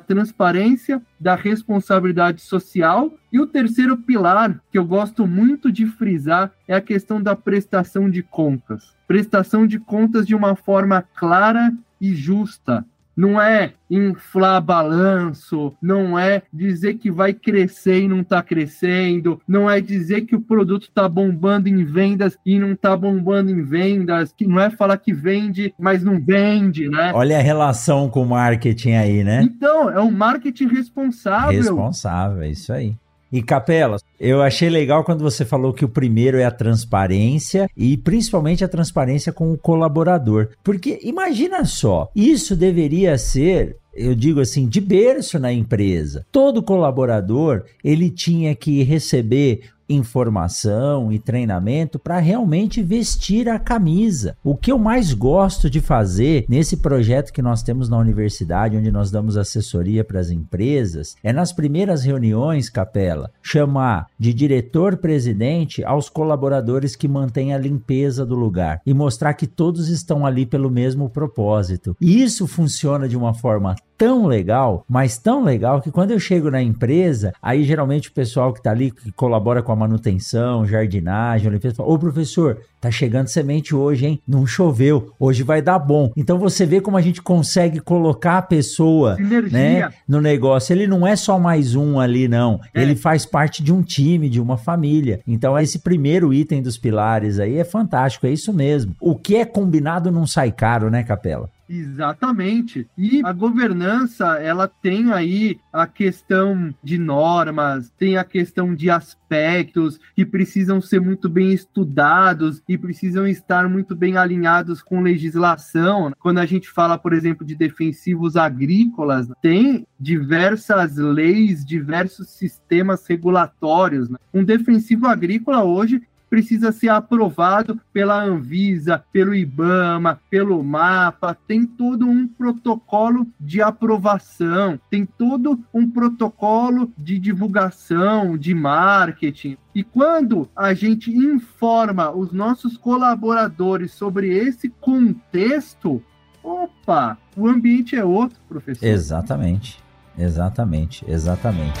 transparência, 0.00 1.02
da 1.18 1.34
responsabilidade 1.34 2.40
social. 2.40 3.12
E 3.32 3.38
o 3.38 3.46
terceiro 3.46 3.96
pilar, 3.96 4.60
que 4.70 4.78
eu 4.78 4.84
gosto 4.84 5.26
muito 5.26 5.70
de 5.70 5.86
frisar, 5.86 6.52
é 6.66 6.74
a 6.74 6.80
questão 6.80 7.22
da 7.22 7.36
prestação 7.36 8.08
de 8.08 8.22
contas. 8.22 8.94
Prestação 9.06 9.66
de 9.66 9.78
contas 9.78 10.26
de 10.26 10.34
uma 10.34 10.56
forma 10.56 11.02
clara 11.14 11.72
e 12.00 12.14
justa 12.14 12.84
não 13.16 13.40
é 13.40 13.72
inflar 13.88 14.60
balanço, 14.60 15.72
não 15.80 16.18
é 16.18 16.42
dizer 16.52 16.94
que 16.94 17.10
vai 17.10 17.32
crescer 17.32 18.02
e 18.02 18.08
não 18.08 18.20
está 18.20 18.42
crescendo, 18.42 19.40
não 19.48 19.70
é 19.70 19.80
dizer 19.80 20.22
que 20.22 20.36
o 20.36 20.40
produto 20.40 20.88
está 20.88 21.08
bombando 21.08 21.68
em 21.68 21.84
vendas 21.84 22.36
e 22.44 22.58
não 22.58 22.72
está 22.72 22.96
bombando 22.96 23.50
em 23.50 23.62
vendas, 23.62 24.32
que 24.36 24.46
não 24.46 24.60
é 24.60 24.68
falar 24.70 24.98
que 24.98 25.12
vende, 25.12 25.72
mas 25.78 26.02
não 26.02 26.20
vende, 26.20 26.88
né? 26.88 27.12
Olha 27.14 27.38
a 27.38 27.42
relação 27.42 28.10
com 28.10 28.22
o 28.22 28.28
marketing 28.28 28.92
aí, 28.92 29.24
né? 29.24 29.42
Então, 29.42 29.88
é 29.88 30.00
um 30.00 30.10
marketing 30.10 30.66
responsável. 30.66 31.56
Responsável, 31.56 32.42
é 32.42 32.50
isso 32.50 32.72
aí. 32.72 32.96
E 33.32 33.42
Capela, 33.42 33.98
eu 34.20 34.40
achei 34.40 34.68
legal 34.68 35.04
quando 35.04 35.22
você 35.22 35.44
falou 35.44 35.72
que 35.72 35.84
o 35.84 35.88
primeiro 35.88 36.38
é 36.38 36.44
a 36.44 36.50
transparência 36.50 37.68
e 37.76 37.96
principalmente 37.96 38.64
a 38.64 38.68
transparência 38.68 39.32
com 39.32 39.52
o 39.52 39.58
colaborador. 39.58 40.48
Porque 40.62 41.00
imagina 41.02 41.64
só, 41.64 42.08
isso 42.14 42.56
deveria 42.56 43.18
ser 43.18 43.76
eu 43.96 44.14
digo 44.14 44.40
assim, 44.40 44.68
de 44.68 44.78
berço 44.78 45.38
na 45.38 45.50
empresa. 45.50 46.26
Todo 46.30 46.62
colaborador, 46.62 47.64
ele 47.82 48.10
tinha 48.10 48.54
que 48.54 48.82
receber 48.82 49.70
informação 49.88 51.12
e 51.12 51.18
treinamento 51.18 51.98
para 51.98 52.18
realmente 52.18 52.82
vestir 52.82 53.48
a 53.48 53.58
camisa. 53.58 54.36
O 54.42 54.56
que 54.56 54.72
eu 54.72 54.78
mais 54.78 55.12
gosto 55.12 55.68
de 55.70 55.80
fazer 55.80 56.44
nesse 56.48 56.76
projeto 56.78 57.32
que 57.32 57.42
nós 57.42 57.62
temos 57.62 57.88
na 57.88 57.98
universidade, 57.98 58.76
onde 58.76 58.90
nós 58.90 59.10
damos 59.10 59.36
assessoria 59.36 60.04
para 60.04 60.20
as 60.20 60.30
empresas, 60.30 61.16
é 61.22 61.32
nas 61.32 61.52
primeiras 61.52 62.04
reuniões, 62.04 62.68
Capela, 62.68 63.30
chamar 63.42 64.06
de 64.18 64.32
diretor-presidente 64.32 65.84
aos 65.84 66.08
colaboradores 66.08 66.96
que 66.96 67.08
mantêm 67.08 67.54
a 67.54 67.58
limpeza 67.58 68.24
do 68.24 68.34
lugar 68.34 68.80
e 68.84 68.92
mostrar 68.92 69.34
que 69.34 69.46
todos 69.46 69.88
estão 69.88 70.26
ali 70.26 70.46
pelo 70.46 70.70
mesmo 70.70 71.08
propósito. 71.08 71.96
E 72.00 72.22
isso 72.22 72.46
funciona 72.46 73.08
de 73.08 73.16
uma 73.16 73.34
forma 73.34 73.76
tão 73.96 74.26
legal, 74.26 74.84
mas 74.88 75.18
tão 75.18 75.42
legal 75.42 75.80
que 75.80 75.90
quando 75.90 76.10
eu 76.10 76.20
chego 76.20 76.50
na 76.50 76.62
empresa, 76.62 77.32
aí 77.40 77.64
geralmente 77.64 78.08
o 78.08 78.12
pessoal 78.12 78.52
que 78.52 78.60
está 78.60 78.70
ali, 78.70 78.90
que 78.90 79.10
colabora 79.12 79.62
com 79.62 79.72
a 79.72 79.75
manutenção, 79.76 80.66
jardinagem, 80.66 81.50
limpeza, 81.50 81.82
ô 81.82 81.98
professor, 81.98 82.58
tá 82.80 82.90
chegando 82.90 83.28
semente 83.28 83.74
hoje, 83.74 84.06
hein? 84.06 84.20
Não 84.26 84.46
choveu, 84.46 85.12
hoje 85.18 85.42
vai 85.42 85.60
dar 85.60 85.78
bom. 85.78 86.10
Então 86.16 86.38
você 86.38 86.64
vê 86.64 86.80
como 86.80 86.96
a 86.96 87.00
gente 87.00 87.22
consegue 87.22 87.80
colocar 87.80 88.38
a 88.38 88.42
pessoa 88.42 89.16
né, 89.50 89.88
no 90.08 90.20
negócio. 90.20 90.72
Ele 90.72 90.86
não 90.86 91.06
é 91.06 91.16
só 91.16 91.38
mais 91.38 91.74
um 91.74 92.00
ali, 92.00 92.28
não. 92.28 92.60
É. 92.74 92.82
Ele 92.82 92.96
faz 92.96 93.26
parte 93.26 93.62
de 93.62 93.72
um 93.72 93.82
time, 93.82 94.28
de 94.28 94.40
uma 94.40 94.56
família. 94.56 95.20
Então 95.26 95.58
esse 95.58 95.78
primeiro 95.78 96.32
item 96.32 96.62
dos 96.62 96.78
pilares 96.78 97.38
aí 97.38 97.56
é 97.58 97.64
fantástico, 97.64 98.26
é 98.26 98.30
isso 98.30 98.52
mesmo. 98.52 98.94
O 99.00 99.14
que 99.14 99.36
é 99.36 99.44
combinado 99.44 100.10
não 100.10 100.26
sai 100.26 100.50
caro, 100.50 100.90
né, 100.90 101.02
Capela? 101.02 101.50
Exatamente. 101.68 102.86
E 102.96 103.22
a 103.24 103.32
governança, 103.32 104.38
ela 104.38 104.68
tem 104.68 105.12
aí 105.12 105.58
a 105.72 105.86
questão 105.86 106.74
de 106.82 106.98
normas, 106.98 107.92
tem 107.98 108.16
a 108.16 108.24
questão 108.24 108.74
de 108.74 108.88
aspectos 108.88 109.98
que 110.14 110.24
precisam 110.24 110.80
ser 110.80 111.00
muito 111.00 111.28
bem 111.28 111.52
estudados 111.52 112.62
e 112.68 112.78
precisam 112.78 113.26
estar 113.26 113.68
muito 113.68 113.96
bem 113.96 114.16
alinhados 114.16 114.80
com 114.82 115.00
legislação. 115.00 116.12
Quando 116.20 116.38
a 116.38 116.46
gente 116.46 116.68
fala, 116.68 116.96
por 116.96 117.12
exemplo, 117.12 117.44
de 117.44 117.54
defensivos 117.54 118.36
agrícolas, 118.36 119.28
tem 119.42 119.86
diversas 119.98 120.96
leis, 120.96 121.64
diversos 121.64 122.28
sistemas 122.30 123.06
regulatórios. 123.06 124.08
Né? 124.08 124.18
Um 124.32 124.44
defensivo 124.44 125.06
agrícola 125.06 125.64
hoje 125.64 126.02
precisa 126.28 126.72
ser 126.72 126.88
aprovado 126.88 127.80
pela 127.92 128.22
Anvisa, 128.22 129.04
pelo 129.12 129.34
IBAMA, 129.34 130.20
pelo 130.28 130.62
MAPA, 130.62 131.36
tem 131.46 131.64
todo 131.64 132.06
um 132.06 132.26
protocolo 132.26 133.26
de 133.38 133.62
aprovação, 133.62 134.78
tem 134.90 135.06
todo 135.06 135.58
um 135.72 135.90
protocolo 135.90 136.92
de 136.96 137.18
divulgação, 137.18 138.36
de 138.36 138.54
marketing. 138.54 139.56
E 139.74 139.82
quando 139.82 140.48
a 140.56 140.74
gente 140.74 141.10
informa 141.10 142.10
os 142.10 142.32
nossos 142.32 142.76
colaboradores 142.76 143.92
sobre 143.92 144.34
esse 144.36 144.68
contexto, 144.68 146.02
opa, 146.42 147.18
o 147.36 147.46
ambiente 147.46 147.96
é 147.96 148.04
outro, 148.04 148.38
professor. 148.48 148.86
Exatamente, 148.86 149.78
exatamente, 150.18 151.04
exatamente. 151.08 151.80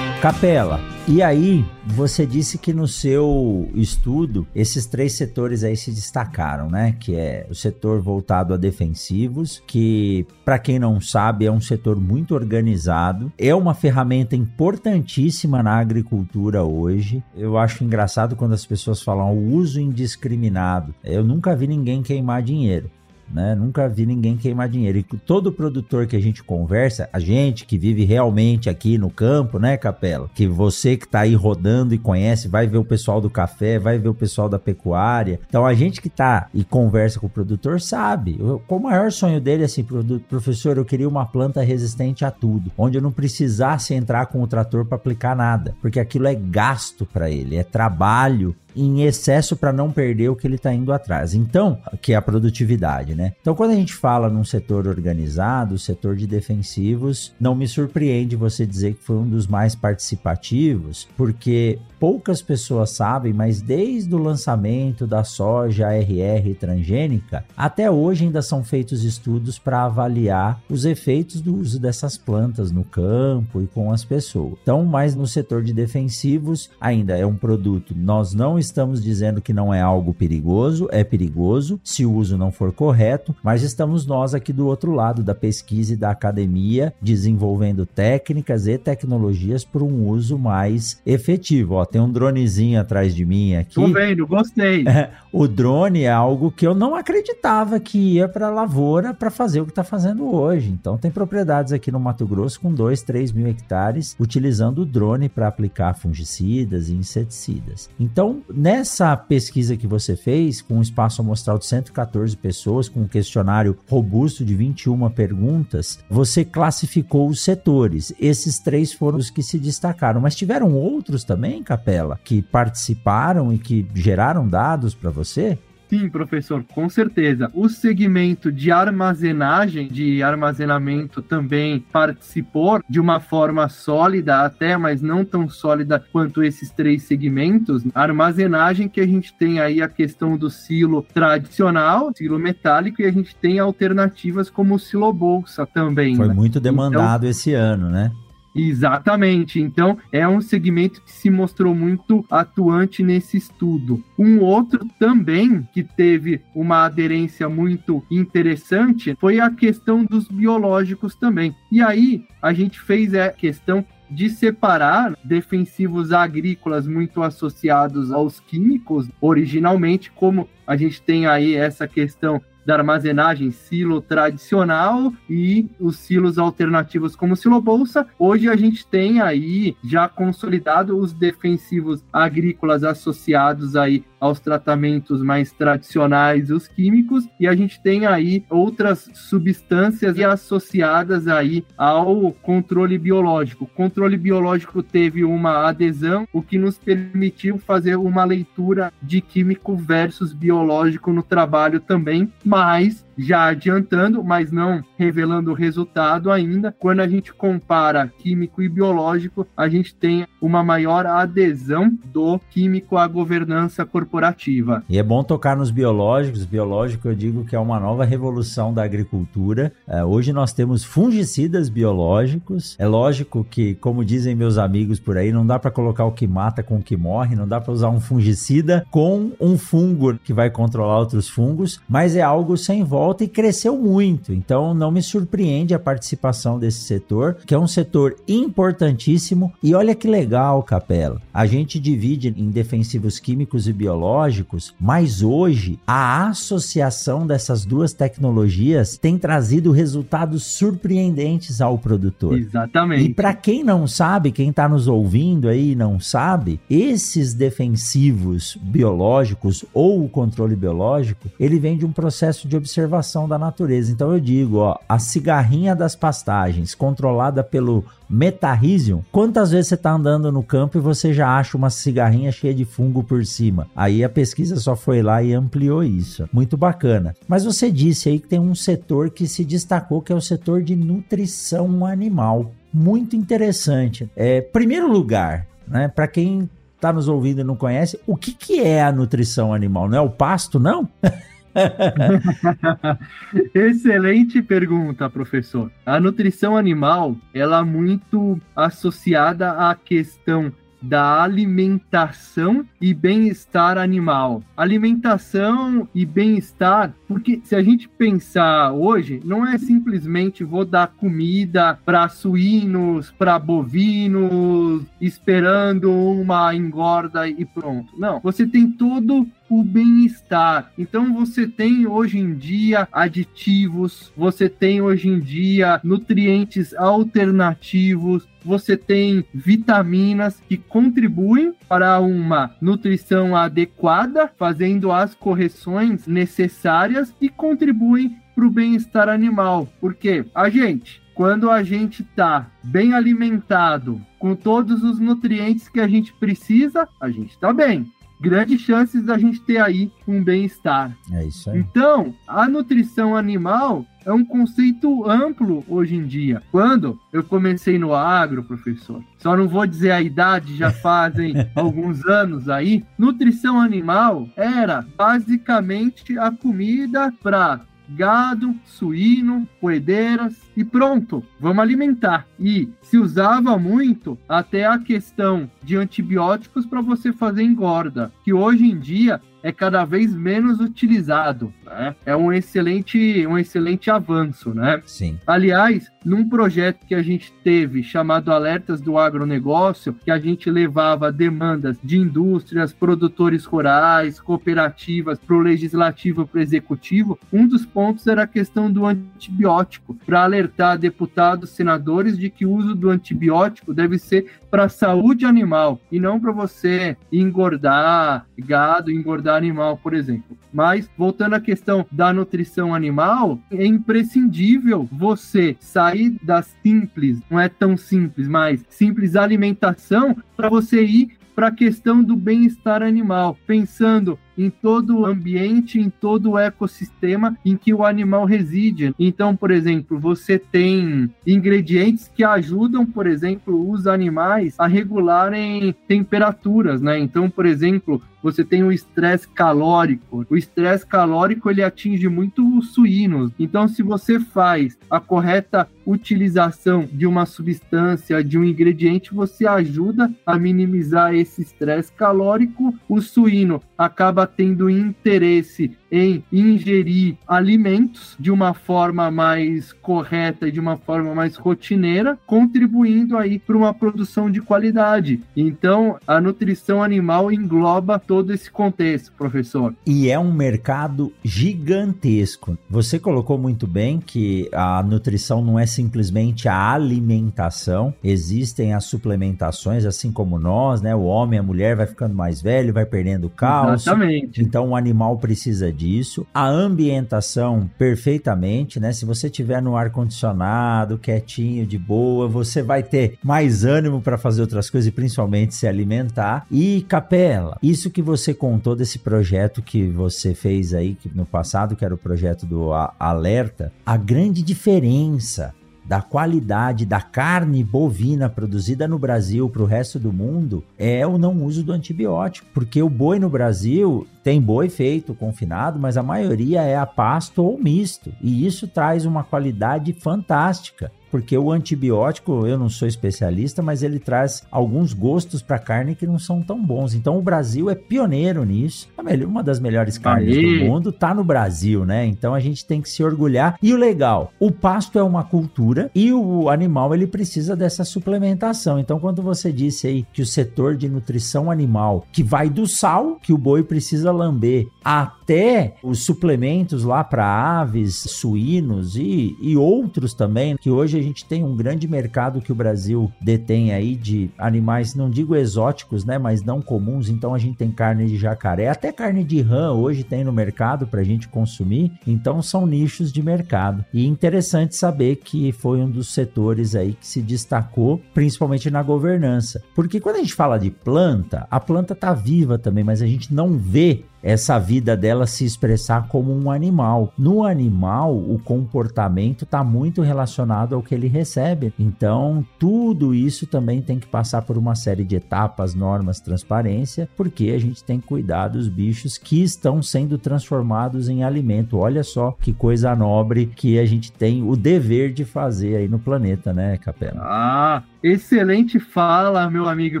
Capela, 0.24 0.80
e 1.06 1.22
aí 1.22 1.62
você 1.84 2.24
disse 2.24 2.56
que 2.56 2.72
no 2.72 2.88
seu 2.88 3.68
estudo 3.74 4.46
esses 4.54 4.86
três 4.86 5.12
setores 5.12 5.62
aí 5.62 5.76
se 5.76 5.90
destacaram, 5.90 6.70
né? 6.70 6.96
Que 6.98 7.14
é 7.14 7.46
o 7.50 7.54
setor 7.54 8.00
voltado 8.00 8.54
a 8.54 8.56
defensivos, 8.56 9.62
que 9.66 10.26
para 10.42 10.58
quem 10.58 10.78
não 10.78 10.98
sabe 10.98 11.44
é 11.44 11.52
um 11.52 11.60
setor 11.60 12.00
muito 12.00 12.34
organizado, 12.34 13.30
é 13.36 13.54
uma 13.54 13.74
ferramenta 13.74 14.34
importantíssima 14.34 15.62
na 15.62 15.78
agricultura 15.78 16.64
hoje. 16.64 17.22
Eu 17.36 17.58
acho 17.58 17.84
engraçado 17.84 18.34
quando 18.34 18.54
as 18.54 18.64
pessoas 18.64 19.02
falam 19.02 19.36
o 19.36 19.52
uso 19.52 19.78
indiscriminado. 19.78 20.94
Eu 21.04 21.22
nunca 21.22 21.54
vi 21.54 21.66
ninguém 21.66 22.02
queimar 22.02 22.42
dinheiro 22.42 22.90
né? 23.32 23.54
Nunca 23.54 23.88
vi 23.88 24.06
ninguém 24.06 24.36
queimar 24.36 24.68
dinheiro. 24.68 24.98
E 24.98 25.02
todo 25.02 25.52
produtor 25.52 26.06
que 26.06 26.16
a 26.16 26.20
gente 26.20 26.42
conversa, 26.42 27.08
a 27.12 27.18
gente 27.18 27.64
que 27.64 27.78
vive 27.78 28.04
realmente 28.04 28.68
aqui 28.68 28.98
no 28.98 29.10
campo, 29.10 29.58
né, 29.58 29.76
Capela? 29.76 30.28
Que 30.34 30.46
você 30.46 30.96
que 30.96 31.06
tá 31.06 31.20
aí 31.20 31.34
rodando 31.34 31.94
e 31.94 31.98
conhece, 31.98 32.48
vai 32.48 32.66
ver 32.66 32.78
o 32.78 32.84
pessoal 32.84 33.20
do 33.20 33.30
café, 33.30 33.78
vai 33.78 33.98
ver 33.98 34.08
o 34.08 34.14
pessoal 34.14 34.48
da 34.48 34.58
pecuária. 34.58 35.40
Então 35.48 35.64
a 35.64 35.74
gente 35.74 36.00
que 36.00 36.08
tá 36.08 36.48
e 36.52 36.64
conversa 36.64 37.20
com 37.20 37.26
o 37.26 37.30
produtor 37.30 37.80
sabe. 37.80 38.38
O 38.68 38.78
maior 38.78 39.10
sonho 39.12 39.40
dele 39.40 39.62
é 39.62 39.66
assim, 39.66 39.84
professor, 40.28 40.76
eu 40.76 40.84
queria 40.84 41.08
uma 41.08 41.26
planta 41.26 41.62
resistente 41.62 42.24
a 42.24 42.30
tudo, 42.30 42.70
onde 42.76 42.98
eu 42.98 43.02
não 43.02 43.12
precisasse 43.12 43.94
entrar 43.94 44.26
com 44.26 44.42
o 44.42 44.46
trator 44.46 44.84
para 44.84 44.96
aplicar 44.96 45.36
nada, 45.36 45.74
porque 45.80 46.00
aquilo 46.00 46.26
é 46.26 46.34
gasto 46.34 47.06
para 47.06 47.30
ele, 47.30 47.56
é 47.56 47.62
trabalho 47.62 48.54
em 48.74 49.02
excesso 49.02 49.56
para 49.56 49.72
não 49.72 49.90
perder 49.90 50.28
o 50.28 50.36
que 50.36 50.46
ele 50.46 50.56
está 50.56 50.72
indo 50.72 50.92
atrás. 50.92 51.34
Então, 51.34 51.78
que 52.00 52.12
é 52.12 52.16
a 52.16 52.22
produtividade, 52.22 53.14
né? 53.14 53.32
Então, 53.40 53.54
quando 53.54 53.70
a 53.70 53.76
gente 53.76 53.94
fala 53.94 54.28
num 54.28 54.44
setor 54.44 54.86
organizado, 54.86 55.78
setor 55.78 56.16
de 56.16 56.26
defensivos, 56.26 57.34
não 57.40 57.54
me 57.54 57.68
surpreende 57.68 58.36
você 58.36 58.66
dizer 58.66 58.94
que 58.94 59.04
foi 59.04 59.16
um 59.16 59.28
dos 59.28 59.46
mais 59.46 59.74
participativos, 59.74 61.08
porque 61.16 61.78
poucas 62.04 62.42
pessoas 62.42 62.90
sabem, 62.90 63.32
mas 63.32 63.62
desde 63.62 64.14
o 64.14 64.18
lançamento 64.18 65.06
da 65.06 65.24
soja 65.24 65.90
RR 65.90 66.54
transgênica, 66.54 67.46
até 67.56 67.90
hoje 67.90 68.26
ainda 68.26 68.42
são 68.42 68.62
feitos 68.62 69.02
estudos 69.02 69.58
para 69.58 69.84
avaliar 69.84 70.60
os 70.68 70.84
efeitos 70.84 71.40
do 71.40 71.56
uso 71.56 71.80
dessas 71.80 72.18
plantas 72.18 72.70
no 72.70 72.84
campo 72.84 73.62
e 73.62 73.66
com 73.66 73.90
as 73.90 74.04
pessoas. 74.04 74.52
Então, 74.62 74.84
mas 74.84 75.14
no 75.14 75.26
setor 75.26 75.62
de 75.62 75.72
defensivos, 75.72 76.68
ainda 76.78 77.16
é 77.16 77.24
um 77.24 77.36
produto, 77.36 77.94
nós 77.96 78.34
não 78.34 78.58
estamos 78.58 79.02
dizendo 79.02 79.40
que 79.40 79.54
não 79.54 79.72
é 79.72 79.80
algo 79.80 80.12
perigoso, 80.12 80.86
é 80.92 81.02
perigoso 81.02 81.80
se 81.82 82.04
o 82.04 82.12
uso 82.12 82.36
não 82.36 82.52
for 82.52 82.70
correto, 82.70 83.34
mas 83.42 83.62
estamos 83.62 84.04
nós 84.04 84.34
aqui 84.34 84.52
do 84.52 84.66
outro 84.66 84.92
lado 84.92 85.22
da 85.22 85.34
pesquisa 85.34 85.94
e 85.94 85.96
da 85.96 86.10
academia 86.10 86.92
desenvolvendo 87.00 87.86
técnicas 87.86 88.66
e 88.66 88.76
tecnologias 88.76 89.64
para 89.64 89.82
um 89.82 90.06
uso 90.06 90.36
mais 90.36 91.00
efetivo. 91.06 91.76
Tem 91.94 92.00
um 92.00 92.10
dronezinho 92.10 92.80
atrás 92.80 93.14
de 93.14 93.24
mim 93.24 93.54
aqui. 93.54 93.76
Tô 93.76 93.86
vendo, 93.86 94.26
gostei. 94.26 94.84
o 95.32 95.46
drone 95.46 96.02
é 96.02 96.10
algo 96.10 96.50
que 96.50 96.66
eu 96.66 96.74
não 96.74 96.96
acreditava 96.96 97.78
que 97.78 98.14
ia 98.14 98.28
para 98.28 98.48
a 98.48 98.50
lavoura 98.50 99.14
para 99.14 99.30
fazer 99.30 99.60
o 99.60 99.64
que 99.64 99.70
está 99.70 99.84
fazendo 99.84 100.34
hoje. 100.34 100.70
Então 100.70 100.98
tem 100.98 101.08
propriedades 101.08 101.72
aqui 101.72 101.92
no 101.92 102.00
Mato 102.00 102.26
Grosso 102.26 102.60
com 102.60 102.74
2, 102.74 103.00
3 103.02 103.30
mil 103.30 103.46
hectares 103.46 104.16
utilizando 104.18 104.80
o 104.80 104.84
drone 104.84 105.28
para 105.28 105.46
aplicar 105.46 105.94
fungicidas 105.94 106.88
e 106.88 106.94
inseticidas. 106.94 107.88
Então 108.00 108.42
nessa 108.52 109.16
pesquisa 109.16 109.76
que 109.76 109.86
você 109.86 110.16
fez, 110.16 110.60
com 110.60 110.78
um 110.78 110.82
espaço 110.82 111.22
amostral 111.22 111.58
de 111.58 111.66
114 111.66 112.36
pessoas, 112.36 112.88
com 112.88 113.02
um 113.02 113.06
questionário 113.06 113.78
robusto 113.88 114.44
de 114.44 114.56
21 114.56 115.08
perguntas, 115.10 116.00
você 116.10 116.44
classificou 116.44 117.28
os 117.28 117.44
setores. 117.44 118.12
Esses 118.18 118.58
três 118.58 118.92
foram 118.92 119.18
os 119.18 119.30
que 119.30 119.44
se 119.44 119.60
destacaram, 119.60 120.20
mas 120.20 120.34
tiveram 120.34 120.72
outros 120.72 121.22
também, 121.22 121.62
Capela, 121.84 122.18
que 122.24 122.40
participaram 122.40 123.52
e 123.52 123.58
que 123.58 123.86
geraram 123.94 124.48
dados 124.48 124.94
para 124.94 125.10
você? 125.10 125.58
Sim, 125.86 126.08
professor, 126.08 126.64
com 126.74 126.88
certeza. 126.88 127.50
O 127.52 127.68
segmento 127.68 128.50
de 128.50 128.72
armazenagem, 128.72 129.86
de 129.86 130.22
armazenamento 130.22 131.20
também 131.20 131.78
participou 131.92 132.80
de 132.88 132.98
uma 132.98 133.20
forma 133.20 133.68
sólida, 133.68 134.40
até, 134.40 134.78
mas 134.78 135.02
não 135.02 135.26
tão 135.26 135.46
sólida 135.46 136.02
quanto 136.10 136.42
esses 136.42 136.70
três 136.70 137.02
segmentos. 137.02 137.84
A 137.94 138.00
armazenagem 138.02 138.88
que 138.88 139.00
a 139.00 139.06
gente 139.06 139.34
tem 139.34 139.60
aí 139.60 139.82
a 139.82 139.88
questão 139.88 140.38
do 140.38 140.48
silo 140.48 141.02
tradicional, 141.12 142.10
silo 142.16 142.38
metálico, 142.38 143.02
e 143.02 143.04
a 143.04 143.12
gente 143.12 143.36
tem 143.36 143.58
alternativas 143.58 144.48
como 144.48 144.76
o 144.76 144.78
silo 144.78 145.12
bolsa 145.12 145.66
também. 145.66 146.16
Foi 146.16 146.28
né? 146.28 146.34
muito 146.34 146.58
demandado 146.58 147.24
então, 147.24 147.30
esse 147.30 147.52
ano, 147.52 147.90
né? 147.90 148.10
Exatamente. 148.54 149.60
Então, 149.60 149.98
é 150.12 150.26
um 150.28 150.40
segmento 150.40 151.02
que 151.02 151.10
se 151.10 151.28
mostrou 151.28 151.74
muito 151.74 152.24
atuante 152.30 153.02
nesse 153.02 153.36
estudo. 153.36 154.02
Um 154.18 154.40
outro 154.40 154.86
também 154.98 155.66
que 155.72 155.82
teve 155.82 156.40
uma 156.54 156.84
aderência 156.84 157.48
muito 157.48 158.04
interessante 158.10 159.16
foi 159.20 159.40
a 159.40 159.50
questão 159.50 160.04
dos 160.04 160.28
biológicos 160.28 161.14
também. 161.14 161.54
E 161.72 161.82
aí, 161.82 162.24
a 162.40 162.52
gente 162.52 162.80
fez 162.80 163.14
a 163.14 163.30
questão 163.30 163.84
de 164.10 164.28
separar 164.28 165.16
defensivos 165.24 166.12
agrícolas 166.12 166.86
muito 166.86 167.22
associados 167.22 168.12
aos 168.12 168.38
químicos, 168.38 169.08
originalmente, 169.20 170.12
como 170.12 170.48
a 170.66 170.76
gente 170.76 171.02
tem 171.02 171.26
aí 171.26 171.54
essa 171.54 171.88
questão 171.88 172.40
da 172.64 172.74
armazenagem 172.74 173.50
silo 173.50 174.00
tradicional 174.00 175.12
e 175.28 175.68
os 175.78 175.98
silos 175.98 176.38
alternativos 176.38 177.14
como 177.14 177.36
silo 177.36 177.60
bolsa. 177.60 178.06
Hoje 178.18 178.48
a 178.48 178.56
gente 178.56 178.86
tem 178.86 179.20
aí 179.20 179.76
já 179.82 180.08
consolidado 180.08 180.98
os 180.98 181.12
defensivos 181.12 182.02
agrícolas 182.12 182.84
associados 182.84 183.76
aí 183.76 184.04
aos 184.24 184.40
tratamentos 184.40 185.20
mais 185.22 185.52
tradicionais, 185.52 186.50
os 186.50 186.66
químicos, 186.66 187.28
e 187.38 187.46
a 187.46 187.54
gente 187.54 187.78
tem 187.82 188.06
aí 188.06 188.42
outras 188.48 189.10
substâncias 189.12 190.18
associadas 190.18 191.28
aí 191.28 191.62
ao 191.76 192.32
controle 192.32 192.96
biológico. 192.96 193.64
O 193.64 193.66
controle 193.66 194.16
biológico 194.16 194.82
teve 194.82 195.24
uma 195.24 195.68
adesão, 195.68 196.26
o 196.32 196.40
que 196.40 196.56
nos 196.56 196.78
permitiu 196.78 197.58
fazer 197.58 197.96
uma 197.96 198.24
leitura 198.24 198.90
de 199.02 199.20
químico 199.20 199.76
versus 199.76 200.32
biológico 200.32 201.12
no 201.12 201.22
trabalho 201.22 201.78
também, 201.78 202.32
mas 202.42 203.03
já 203.16 203.46
adiantando, 203.46 204.22
mas 204.22 204.50
não 204.50 204.82
revelando 204.98 205.50
o 205.50 205.54
resultado 205.54 206.30
ainda, 206.30 206.74
quando 206.78 207.00
a 207.00 207.08
gente 207.08 207.32
compara 207.32 208.10
químico 208.18 208.62
e 208.62 208.68
biológico, 208.68 209.46
a 209.56 209.68
gente 209.68 209.94
tem 209.94 210.26
uma 210.40 210.62
maior 210.62 211.06
adesão 211.06 211.96
do 212.12 212.38
químico 212.50 212.96
à 212.96 213.06
governança 213.06 213.84
corporativa. 213.84 214.82
E 214.88 214.98
é 214.98 215.02
bom 215.02 215.22
tocar 215.22 215.56
nos 215.56 215.70
biológicos. 215.70 216.44
Biológico, 216.44 217.08
eu 217.08 217.14
digo 217.14 217.44
que 217.44 217.56
é 217.56 217.58
uma 217.58 217.80
nova 217.80 218.04
revolução 218.04 218.72
da 218.72 218.82
agricultura. 218.82 219.72
É, 219.86 220.04
hoje 220.04 220.32
nós 220.32 220.52
temos 220.52 220.84
fungicidas 220.84 221.68
biológicos. 221.68 222.76
É 222.78 222.86
lógico 222.86 223.44
que, 223.48 223.74
como 223.74 224.04
dizem 224.04 224.34
meus 224.34 224.58
amigos 224.58 225.00
por 225.00 225.16
aí, 225.16 225.32
não 225.32 225.46
dá 225.46 225.58
para 225.58 225.70
colocar 225.70 226.04
o 226.04 226.12
que 226.12 226.26
mata 226.26 226.62
com 226.62 226.76
o 226.76 226.82
que 226.82 226.96
morre, 226.96 227.36
não 227.36 227.46
dá 227.46 227.60
para 227.60 227.72
usar 227.72 227.88
um 227.88 228.00
fungicida 228.00 228.86
com 228.90 229.32
um 229.40 229.56
fungo 229.56 230.18
que 230.22 230.32
vai 230.32 230.50
controlar 230.50 230.98
outros 230.98 231.28
fungos, 231.28 231.80
mas 231.88 232.16
é 232.16 232.22
algo 232.22 232.56
sem 232.56 232.84
volta 232.84 233.03
volta 233.04 233.22
e 233.22 233.28
cresceu 233.28 233.76
muito. 233.76 234.32
Então 234.32 234.72
não 234.72 234.90
me 234.90 235.02
surpreende 235.02 235.74
a 235.74 235.78
participação 235.78 236.58
desse 236.58 236.80
setor, 236.80 237.36
que 237.46 237.54
é 237.54 237.58
um 237.58 237.66
setor 237.66 238.16
importantíssimo. 238.26 239.52
E 239.62 239.74
olha 239.74 239.94
que 239.94 240.08
legal, 240.08 240.62
Capela. 240.62 241.20
A 241.32 241.44
gente 241.44 241.78
divide 241.78 242.34
em 242.34 242.48
defensivos 242.48 243.18
químicos 243.18 243.68
e 243.68 243.74
biológicos, 243.74 244.74
mas 244.80 245.22
hoje 245.22 245.78
a 245.86 246.28
associação 246.28 247.26
dessas 247.26 247.66
duas 247.66 247.92
tecnologias 247.92 248.96
tem 248.96 249.18
trazido 249.18 249.70
resultados 249.70 250.44
surpreendentes 250.44 251.60
ao 251.60 251.76
produtor. 251.76 252.38
Exatamente. 252.38 253.04
E 253.04 253.12
para 253.12 253.34
quem 253.34 253.62
não 253.62 253.86
sabe, 253.86 254.32
quem 254.32 254.48
está 254.48 254.66
nos 254.66 254.88
ouvindo 254.88 255.48
aí 255.48 255.74
não 255.74 256.00
sabe, 256.00 256.58
esses 256.70 257.34
defensivos 257.34 258.56
biológicos 258.62 259.62
ou 259.74 260.02
o 260.02 260.08
controle 260.08 260.56
biológico, 260.56 261.28
ele 261.38 261.58
vem 261.58 261.76
de 261.76 261.84
um 261.84 261.92
processo 261.92 262.48
de 262.48 262.56
observação 262.56 262.93
da 263.28 263.38
natureza. 263.38 263.92
Então 263.92 264.12
eu 264.12 264.20
digo, 264.20 264.58
ó, 264.58 264.78
a 264.88 264.98
cigarrinha 264.98 265.74
das 265.74 265.96
pastagens, 265.96 266.74
controlada 266.74 267.42
pelo 267.42 267.84
Metarrhizium, 268.08 269.02
quantas 269.10 269.50
vezes 269.50 269.68
você 269.68 269.74
está 269.74 269.92
andando 269.92 270.30
no 270.30 270.42
campo 270.42 270.78
e 270.78 270.80
você 270.80 271.12
já 271.12 271.36
acha 271.36 271.56
uma 271.56 271.70
cigarrinha 271.70 272.30
cheia 272.30 272.54
de 272.54 272.64
fungo 272.64 273.02
por 273.02 273.24
cima? 273.24 273.66
Aí 273.74 274.04
a 274.04 274.08
pesquisa 274.08 274.56
só 274.56 274.76
foi 274.76 275.02
lá 275.02 275.22
e 275.22 275.32
ampliou 275.32 275.82
isso. 275.82 276.28
Muito 276.32 276.56
bacana. 276.56 277.14
Mas 277.26 277.44
você 277.44 277.70
disse 277.70 278.08
aí 278.08 278.18
que 278.18 278.28
tem 278.28 278.38
um 278.38 278.54
setor 278.54 279.10
que 279.10 279.26
se 279.26 279.44
destacou, 279.44 280.02
que 280.02 280.12
é 280.12 280.14
o 280.14 280.20
setor 280.20 280.62
de 280.62 280.76
nutrição 280.76 281.84
animal. 281.84 282.52
Muito 282.72 283.16
interessante. 283.16 284.10
É, 284.14 284.40
primeiro 284.40 284.90
lugar, 284.90 285.46
né, 285.66 285.88
para 285.88 286.06
quem 286.06 286.48
está 286.84 286.92
nos 286.92 287.08
ouvindo 287.08 287.40
e 287.40 287.44
não 287.44 287.56
conhece, 287.56 287.98
o 288.06 288.14
que, 288.16 288.32
que 288.32 288.60
é 288.60 288.82
a 288.82 288.92
nutrição 288.92 289.54
animal? 289.54 289.88
Não 289.88 289.98
é 289.98 290.00
o 290.00 290.10
pasto, 290.10 290.60
não? 290.60 290.88
Excelente 293.54 294.42
pergunta, 294.42 295.08
professor. 295.08 295.70
A 295.84 296.00
nutrição 296.00 296.56
animal, 296.56 297.16
ela 297.32 297.60
é 297.60 297.64
muito 297.64 298.40
associada 298.54 299.52
à 299.52 299.74
questão 299.74 300.52
da 300.84 301.22
alimentação 301.22 302.64
e 302.78 302.92
bem-estar 302.92 303.78
animal. 303.78 304.42
Alimentação 304.54 305.88
e 305.94 306.04
bem-estar, 306.04 306.92
porque 307.08 307.40
se 307.42 307.56
a 307.56 307.62
gente 307.62 307.88
pensar 307.88 308.70
hoje, 308.72 309.20
não 309.24 309.46
é 309.46 309.56
simplesmente 309.56 310.44
vou 310.44 310.64
dar 310.64 310.88
comida 310.88 311.78
para 311.86 312.06
suínos, 312.10 313.10
para 313.12 313.38
bovinos, 313.38 314.82
esperando 315.00 315.90
uma 315.90 316.54
engorda 316.54 317.26
e 317.26 317.46
pronto. 317.46 317.98
Não, 317.98 318.20
você 318.20 318.46
tem 318.46 318.70
todo 318.70 319.26
o 319.48 319.62
bem-estar. 319.62 320.72
Então 320.78 321.12
você 321.14 321.46
tem 321.46 321.86
hoje 321.86 322.18
em 322.18 322.34
dia 322.34 322.88
aditivos, 322.92 324.12
você 324.16 324.48
tem 324.48 324.80
hoje 324.80 325.08
em 325.08 325.20
dia 325.20 325.80
nutrientes 325.84 326.74
alternativos, 326.74 328.26
você 328.44 328.76
tem 328.76 329.24
vitaminas 329.32 330.40
que 330.48 330.56
contribuem 330.56 331.54
para 331.68 331.98
uma 332.00 332.54
nutrição 332.60 333.34
adequada, 333.34 334.30
fazendo 334.36 334.92
as 334.92 335.14
correções 335.14 336.06
necessárias 336.06 337.14
e 337.20 337.28
contribuem 337.28 338.16
para 338.34 338.46
o 338.46 338.50
bem-estar 338.50 339.08
animal. 339.08 339.68
Porque 339.80 340.24
a 340.34 340.48
gente, 340.48 341.00
quando 341.14 341.50
a 341.50 341.62
gente 341.62 342.02
está 342.02 342.50
bem 342.62 342.92
alimentado, 342.92 344.00
com 344.18 344.34
todos 344.34 344.82
os 344.82 344.98
nutrientes 344.98 345.68
que 345.68 345.80
a 345.80 345.86
gente 345.86 346.12
precisa, 346.14 346.88
a 347.00 347.08
gente 347.08 347.30
está 347.30 347.52
bem 347.52 347.86
grandes 348.20 348.60
chances 348.60 349.02
da 349.04 349.18
gente 349.18 349.40
ter 349.40 349.58
aí 349.58 349.90
um 350.06 350.22
bem-estar. 350.22 350.96
É 351.12 351.24
isso 351.24 351.50
aí. 351.50 351.58
Então, 351.58 352.14
a 352.26 352.48
nutrição 352.48 353.16
animal 353.16 353.84
é 354.04 354.12
um 354.12 354.24
conceito 354.24 355.08
amplo 355.08 355.64
hoje 355.68 355.96
em 355.96 356.06
dia. 356.06 356.42
Quando 356.50 356.98
eu 357.12 357.24
comecei 357.24 357.78
no 357.78 357.94
agro, 357.94 358.44
professor, 358.44 359.02
só 359.18 359.36
não 359.36 359.48
vou 359.48 359.66
dizer 359.66 359.92
a 359.92 360.02
idade, 360.02 360.56
já 360.56 360.70
fazem 360.82 361.34
alguns 361.54 362.04
anos 362.06 362.48
aí, 362.48 362.84
nutrição 362.98 363.60
animal 363.60 364.28
era 364.36 364.86
basicamente 364.96 366.18
a 366.18 366.30
comida 366.30 367.12
para 367.22 367.60
gado, 367.88 368.54
suíno, 368.64 369.46
poedeiras 369.60 370.43
e 370.56 370.64
pronto, 370.64 371.24
vamos 371.38 371.62
alimentar. 371.62 372.26
E 372.38 372.68
se 372.82 372.98
usava 372.98 373.58
muito 373.58 374.18
até 374.28 374.66
a 374.66 374.78
questão 374.78 375.50
de 375.62 375.76
antibióticos 375.76 376.66
para 376.66 376.80
você 376.80 377.12
fazer 377.12 377.42
engorda, 377.42 378.12
que 378.24 378.32
hoje 378.32 378.64
em 378.64 378.78
dia 378.78 379.20
é 379.44 379.52
cada 379.52 379.84
vez 379.84 380.14
menos 380.14 380.58
utilizado. 380.58 381.52
Né? 381.66 381.94
É 382.06 382.16
um 382.16 382.32
excelente, 382.32 383.26
um 383.26 383.36
excelente 383.36 383.90
avanço, 383.90 384.54
né? 384.54 384.80
Sim. 384.86 385.18
Aliás, 385.26 385.92
num 386.02 386.26
projeto 386.26 386.86
que 386.86 386.94
a 386.94 387.02
gente 387.02 387.30
teve 387.44 387.82
chamado 387.82 388.32
Alertas 388.32 388.80
do 388.80 388.96
Agronegócio, 388.96 389.92
que 390.02 390.10
a 390.10 390.18
gente 390.18 390.50
levava 390.50 391.12
demandas 391.12 391.76
de 391.84 391.98
indústrias, 391.98 392.72
produtores 392.72 393.44
rurais, 393.44 394.18
cooperativas 394.18 395.18
para 395.18 395.36
o 395.36 395.40
legislativo, 395.40 396.26
para 396.26 396.38
o 396.38 396.42
executivo, 396.42 397.18
um 397.30 397.46
dos 397.46 397.66
pontos 397.66 398.06
era 398.06 398.22
a 398.22 398.26
questão 398.26 398.72
do 398.72 398.86
antibiótico, 398.86 399.94
para 400.06 400.22
alertar 400.22 400.43
deputados, 400.78 401.50
senadores 401.50 402.18
de 402.18 402.30
que 402.30 402.46
o 402.46 402.52
uso 402.52 402.74
do 402.74 402.90
antibiótico 402.90 403.74
deve 403.74 403.98
ser 403.98 404.26
para 404.50 404.64
a 404.64 404.68
saúde 404.68 405.26
animal 405.26 405.80
e 405.90 405.98
não 405.98 406.20
para 406.20 406.32
você 406.32 406.96
engordar 407.12 408.26
gado, 408.38 408.90
engordar 408.90 409.36
animal, 409.36 409.76
por 409.76 409.94
exemplo. 409.94 410.36
Mas, 410.52 410.88
voltando 410.96 411.34
à 411.34 411.40
questão 411.40 411.84
da 411.90 412.12
nutrição 412.12 412.74
animal, 412.74 413.38
é 413.50 413.66
imprescindível 413.66 414.88
você 414.90 415.56
sair 415.58 416.16
da 416.22 416.42
simples, 416.42 417.20
não 417.30 417.40
é 417.40 417.48
tão 417.48 417.76
simples, 417.76 418.28
mas 418.28 418.64
simples 418.68 419.16
alimentação 419.16 420.16
para 420.36 420.48
você 420.48 420.84
ir 420.84 421.18
para 421.34 421.48
a 421.48 421.52
questão 421.52 422.02
do 422.02 422.14
bem-estar 422.14 422.82
animal, 422.82 423.36
pensando 423.46 424.18
em 424.36 424.50
todo 424.50 424.98
o 424.98 425.06
ambiente, 425.06 425.78
em 425.78 425.90
todo 425.90 426.32
o 426.32 426.38
ecossistema 426.38 427.36
em 427.44 427.56
que 427.56 427.72
o 427.72 427.84
animal 427.84 428.24
reside. 428.24 428.94
Então, 428.98 429.36
por 429.36 429.50
exemplo, 429.50 429.98
você 429.98 430.38
tem 430.38 431.10
ingredientes 431.26 432.10
que 432.14 432.24
ajudam, 432.24 432.84
por 432.84 433.06
exemplo, 433.06 433.70
os 433.70 433.86
animais 433.86 434.54
a 434.58 434.66
regularem 434.66 435.74
temperaturas, 435.86 436.80
né? 436.80 436.98
Então, 436.98 437.30
por 437.30 437.46
exemplo, 437.46 438.02
você 438.24 438.42
tem 438.42 438.64
o 438.64 438.72
estresse 438.72 439.28
calórico. 439.28 440.24
O 440.30 440.34
estresse 440.34 440.86
calórico 440.86 441.50
ele 441.50 441.62
atinge 441.62 442.08
muito 442.08 442.56
os 442.56 442.72
suínos. 442.72 443.30
Então, 443.38 443.68
se 443.68 443.82
você 443.82 444.18
faz 444.18 444.78
a 444.88 444.98
correta 444.98 445.68
utilização 445.84 446.88
de 446.90 447.06
uma 447.06 447.26
substância, 447.26 448.24
de 448.24 448.38
um 448.38 448.44
ingrediente, 448.44 449.12
você 449.12 449.46
ajuda 449.46 450.10
a 450.24 450.38
minimizar 450.38 451.14
esse 451.14 451.42
estresse 451.42 451.92
calórico. 451.92 452.74
O 452.88 453.02
suíno 453.02 453.60
acaba 453.76 454.26
tendo 454.26 454.70
interesse 454.70 455.76
em 455.92 456.24
ingerir 456.32 457.16
alimentos 457.26 458.16
de 458.18 458.30
uma 458.30 458.52
forma 458.52 459.10
mais 459.10 459.72
correta 459.72 460.48
e 460.48 460.50
de 460.50 460.58
uma 460.58 460.76
forma 460.76 461.14
mais 461.14 461.36
rotineira, 461.36 462.18
contribuindo 462.26 463.16
aí 463.16 463.38
para 463.38 463.56
uma 463.56 463.72
produção 463.72 464.30
de 464.30 464.40
qualidade. 464.40 465.20
Então, 465.36 465.96
a 466.06 466.20
nutrição 466.20 466.82
animal 466.82 467.30
engloba 467.30 467.98
todo 468.14 468.32
esse 468.32 468.48
contexto, 468.48 469.12
professor. 469.18 469.74
E 469.84 470.08
é 470.08 470.16
um 470.16 470.32
mercado 470.32 471.12
gigantesco. 471.24 472.56
Você 472.70 472.96
colocou 472.96 473.36
muito 473.36 473.66
bem 473.66 473.98
que 473.98 474.48
a 474.52 474.80
nutrição 474.84 475.42
não 475.42 475.58
é 475.58 475.66
simplesmente 475.66 476.46
a 476.46 476.70
alimentação, 476.70 477.92
existem 478.04 478.72
as 478.72 478.84
suplementações, 478.84 479.84
assim 479.84 480.12
como 480.12 480.38
nós, 480.38 480.80
né? 480.80 480.94
O 480.94 481.02
homem, 481.02 481.40
a 481.40 481.42
mulher 481.42 481.74
vai 481.74 481.88
ficando 481.88 482.14
mais 482.14 482.40
velho, 482.40 482.72
vai 482.72 482.86
perdendo 482.86 483.28
cálcio. 483.28 483.90
Exatamente. 483.90 484.40
Então 484.40 484.68
o 484.68 484.76
animal 484.76 485.18
precisa 485.18 485.72
disso. 485.72 486.24
A 486.32 486.46
ambientação, 486.46 487.68
perfeitamente, 487.76 488.78
né? 488.78 488.92
Se 488.92 489.04
você 489.04 489.28
tiver 489.28 489.60
no 489.60 489.76
ar 489.76 489.90
condicionado, 489.90 490.98
quietinho, 490.98 491.66
de 491.66 491.78
boa, 491.78 492.28
você 492.28 492.62
vai 492.62 492.84
ter 492.84 493.18
mais 493.24 493.64
ânimo 493.64 494.00
para 494.00 494.16
fazer 494.16 494.40
outras 494.40 494.70
coisas 494.70 494.86
e 494.86 494.92
principalmente 494.92 495.52
se 495.52 495.66
alimentar. 495.66 496.46
E 496.48 496.82
Capela, 496.88 497.58
isso 497.60 497.90
que 497.90 498.03
você 498.04 498.34
contou 498.34 498.76
desse 498.76 498.98
projeto 498.98 499.62
que 499.62 499.88
você 499.88 500.34
fez 500.34 500.74
aí 500.74 500.96
no 501.14 501.24
passado, 501.26 501.74
que 501.74 501.84
era 501.84 501.94
o 501.94 501.98
projeto 501.98 502.46
do 502.46 502.72
Alerta, 502.72 503.72
a 503.84 503.96
grande 503.96 504.42
diferença 504.42 505.54
da 505.84 506.00
qualidade 506.00 506.86
da 506.86 507.00
carne 507.00 507.62
bovina 507.62 508.28
produzida 508.28 508.88
no 508.88 508.98
Brasil 508.98 509.48
para 509.50 509.62
o 509.62 509.66
resto 509.66 509.98
do 509.98 510.12
mundo 510.12 510.64
é 510.78 511.06
o 511.06 511.18
não 511.18 511.42
uso 511.44 511.62
do 511.62 511.72
antibiótico, 511.72 512.48
porque 512.54 512.82
o 512.82 512.88
boi 512.88 513.18
no 513.18 513.28
Brasil 513.28 514.06
tem 514.22 514.40
boi 514.40 514.70
feito 514.70 515.14
confinado, 515.14 515.78
mas 515.78 515.96
a 515.96 516.02
maioria 516.02 516.62
é 516.62 516.76
a 516.76 516.86
pasto 516.86 517.42
ou 517.42 517.58
misto, 517.58 518.12
e 518.22 518.46
isso 518.46 518.66
traz 518.66 519.04
uma 519.04 519.22
qualidade 519.22 519.92
fantástica 519.92 520.90
porque 521.14 521.38
o 521.38 521.52
antibiótico, 521.52 522.44
eu 522.44 522.58
não 522.58 522.68
sou 522.68 522.88
especialista, 522.88 523.62
mas 523.62 523.84
ele 523.84 524.00
traz 524.00 524.42
alguns 524.50 524.92
gostos 524.92 525.40
para 525.40 525.60
carne 525.60 525.94
que 525.94 526.08
não 526.08 526.18
são 526.18 526.42
tão 526.42 526.60
bons. 526.60 526.92
Então 526.92 527.16
o 527.16 527.22
Brasil 527.22 527.70
é 527.70 527.76
pioneiro 527.76 528.42
nisso. 528.44 528.88
Uma 529.24 529.40
das 529.40 529.60
melhores 529.60 529.96
carnes 529.96 530.36
Aí. 530.36 530.58
do 530.58 530.64
mundo 530.64 530.90
tá 530.90 531.14
no 531.14 531.22
Brasil, 531.22 531.84
né? 531.84 532.04
Então 532.04 532.34
a 532.34 532.40
gente 532.40 532.66
tem 532.66 532.82
que 532.82 532.88
se 532.88 533.04
orgulhar. 533.04 533.56
E 533.62 533.72
o 533.72 533.76
legal, 533.76 534.32
o 534.40 534.50
pasto 534.50 534.98
é 534.98 535.04
uma 535.04 535.22
cultura 535.22 535.88
e 535.94 536.12
o 536.12 536.48
animal 536.48 536.92
ele 536.92 537.06
precisa 537.06 537.54
dessa 537.54 537.84
suplementação. 537.84 538.80
Então 538.80 538.98
quando 538.98 539.22
você 539.22 539.52
disse 539.52 539.86
aí 539.86 540.04
que 540.12 540.20
o 540.20 540.26
setor 540.26 540.74
de 540.74 540.88
nutrição 540.88 541.48
animal, 541.48 542.04
que 542.10 542.24
vai 542.24 542.50
do 542.50 542.66
sal 542.66 543.20
que 543.22 543.32
o 543.32 543.38
boi 543.38 543.62
precisa 543.62 544.10
lamber 544.10 544.66
até 544.84 545.76
os 545.80 546.04
suplementos 546.04 546.82
lá 546.82 547.04
para 547.04 547.24
aves, 547.24 547.94
suínos 547.94 548.96
e, 548.96 549.36
e 549.40 549.56
outros 549.56 550.12
também, 550.12 550.56
que 550.56 550.70
hoje 550.70 551.03
gente 551.04 551.24
tem 551.24 551.44
um 551.44 551.56
grande 551.56 551.86
mercado 551.86 552.40
que 552.40 552.52
o 552.52 552.54
Brasil 552.54 553.12
detém 553.20 553.72
aí 553.72 553.94
de 553.94 554.30
animais, 554.38 554.94
não 554.94 555.10
digo 555.10 555.36
exóticos, 555.36 556.04
né, 556.04 556.18
mas 556.18 556.42
não 556.42 556.60
comuns. 556.60 557.08
Então 557.08 557.34
a 557.34 557.38
gente 557.38 557.56
tem 557.56 557.70
carne 557.70 558.06
de 558.06 558.16
jacaré, 558.16 558.68
até 558.68 558.92
carne 558.92 559.24
de 559.24 559.40
rã 559.40 559.72
hoje 559.72 560.02
tem 560.04 560.24
no 560.24 560.32
mercado 560.32 560.86
para 560.86 561.00
a 561.00 561.04
gente 561.04 561.28
consumir. 561.28 561.92
Então 562.06 562.42
são 562.42 562.66
nichos 562.66 563.12
de 563.12 563.22
mercado. 563.22 563.84
E 563.92 564.06
interessante 564.06 564.76
saber 564.76 565.16
que 565.16 565.52
foi 565.52 565.80
um 565.80 565.90
dos 565.90 566.12
setores 566.12 566.74
aí 566.74 566.94
que 566.94 567.06
se 567.06 567.22
destacou, 567.22 568.00
principalmente 568.12 568.70
na 568.70 568.82
governança. 568.82 569.62
Porque 569.74 570.00
quando 570.00 570.16
a 570.16 570.20
gente 570.20 570.34
fala 570.34 570.58
de 570.58 570.70
planta, 570.70 571.46
a 571.50 571.60
planta 571.60 571.94
tá 571.94 572.12
viva 572.12 572.58
também, 572.58 572.84
mas 572.84 573.02
a 573.02 573.06
gente 573.06 573.32
não 573.32 573.58
vê 573.58 574.04
essa 574.24 574.58
vida 574.58 574.96
dela 574.96 575.26
se 575.26 575.44
expressar 575.44 576.08
como 576.08 576.34
um 576.34 576.50
animal. 576.50 577.12
No 577.16 577.44
animal, 577.44 578.16
o 578.16 578.40
comportamento 578.42 579.44
está 579.44 579.62
muito 579.62 580.00
relacionado 580.00 580.74
ao 580.74 580.82
que 580.82 580.94
ele 580.94 581.08
recebe. 581.08 581.74
Então, 581.78 582.44
tudo 582.58 583.14
isso 583.14 583.46
também 583.46 583.82
tem 583.82 583.98
que 583.98 584.06
passar 584.06 584.40
por 584.42 584.56
uma 584.56 584.74
série 584.74 585.04
de 585.04 585.16
etapas, 585.16 585.74
normas, 585.74 586.20
transparência, 586.20 587.06
porque 587.14 587.50
a 587.50 587.58
gente 587.58 587.84
tem 587.84 588.00
que 588.00 588.06
cuidar 588.06 588.48
dos 588.48 588.66
bichos 588.66 589.18
que 589.18 589.42
estão 589.42 589.82
sendo 589.82 590.16
transformados 590.16 591.10
em 591.10 591.22
alimento. 591.22 591.76
Olha 591.76 592.02
só 592.02 592.34
que 592.40 592.54
coisa 592.54 592.96
nobre 592.96 593.46
que 593.54 593.78
a 593.78 593.84
gente 593.84 594.10
tem 594.10 594.42
o 594.42 594.56
dever 594.56 595.12
de 595.12 595.24
fazer 595.24 595.76
aí 595.76 595.88
no 595.88 595.98
planeta, 595.98 596.52
né, 596.52 596.78
Capela? 596.78 597.20
Ah, 597.22 597.82
excelente 598.02 598.80
fala, 598.80 599.50
meu 599.50 599.68
amigo 599.68 600.00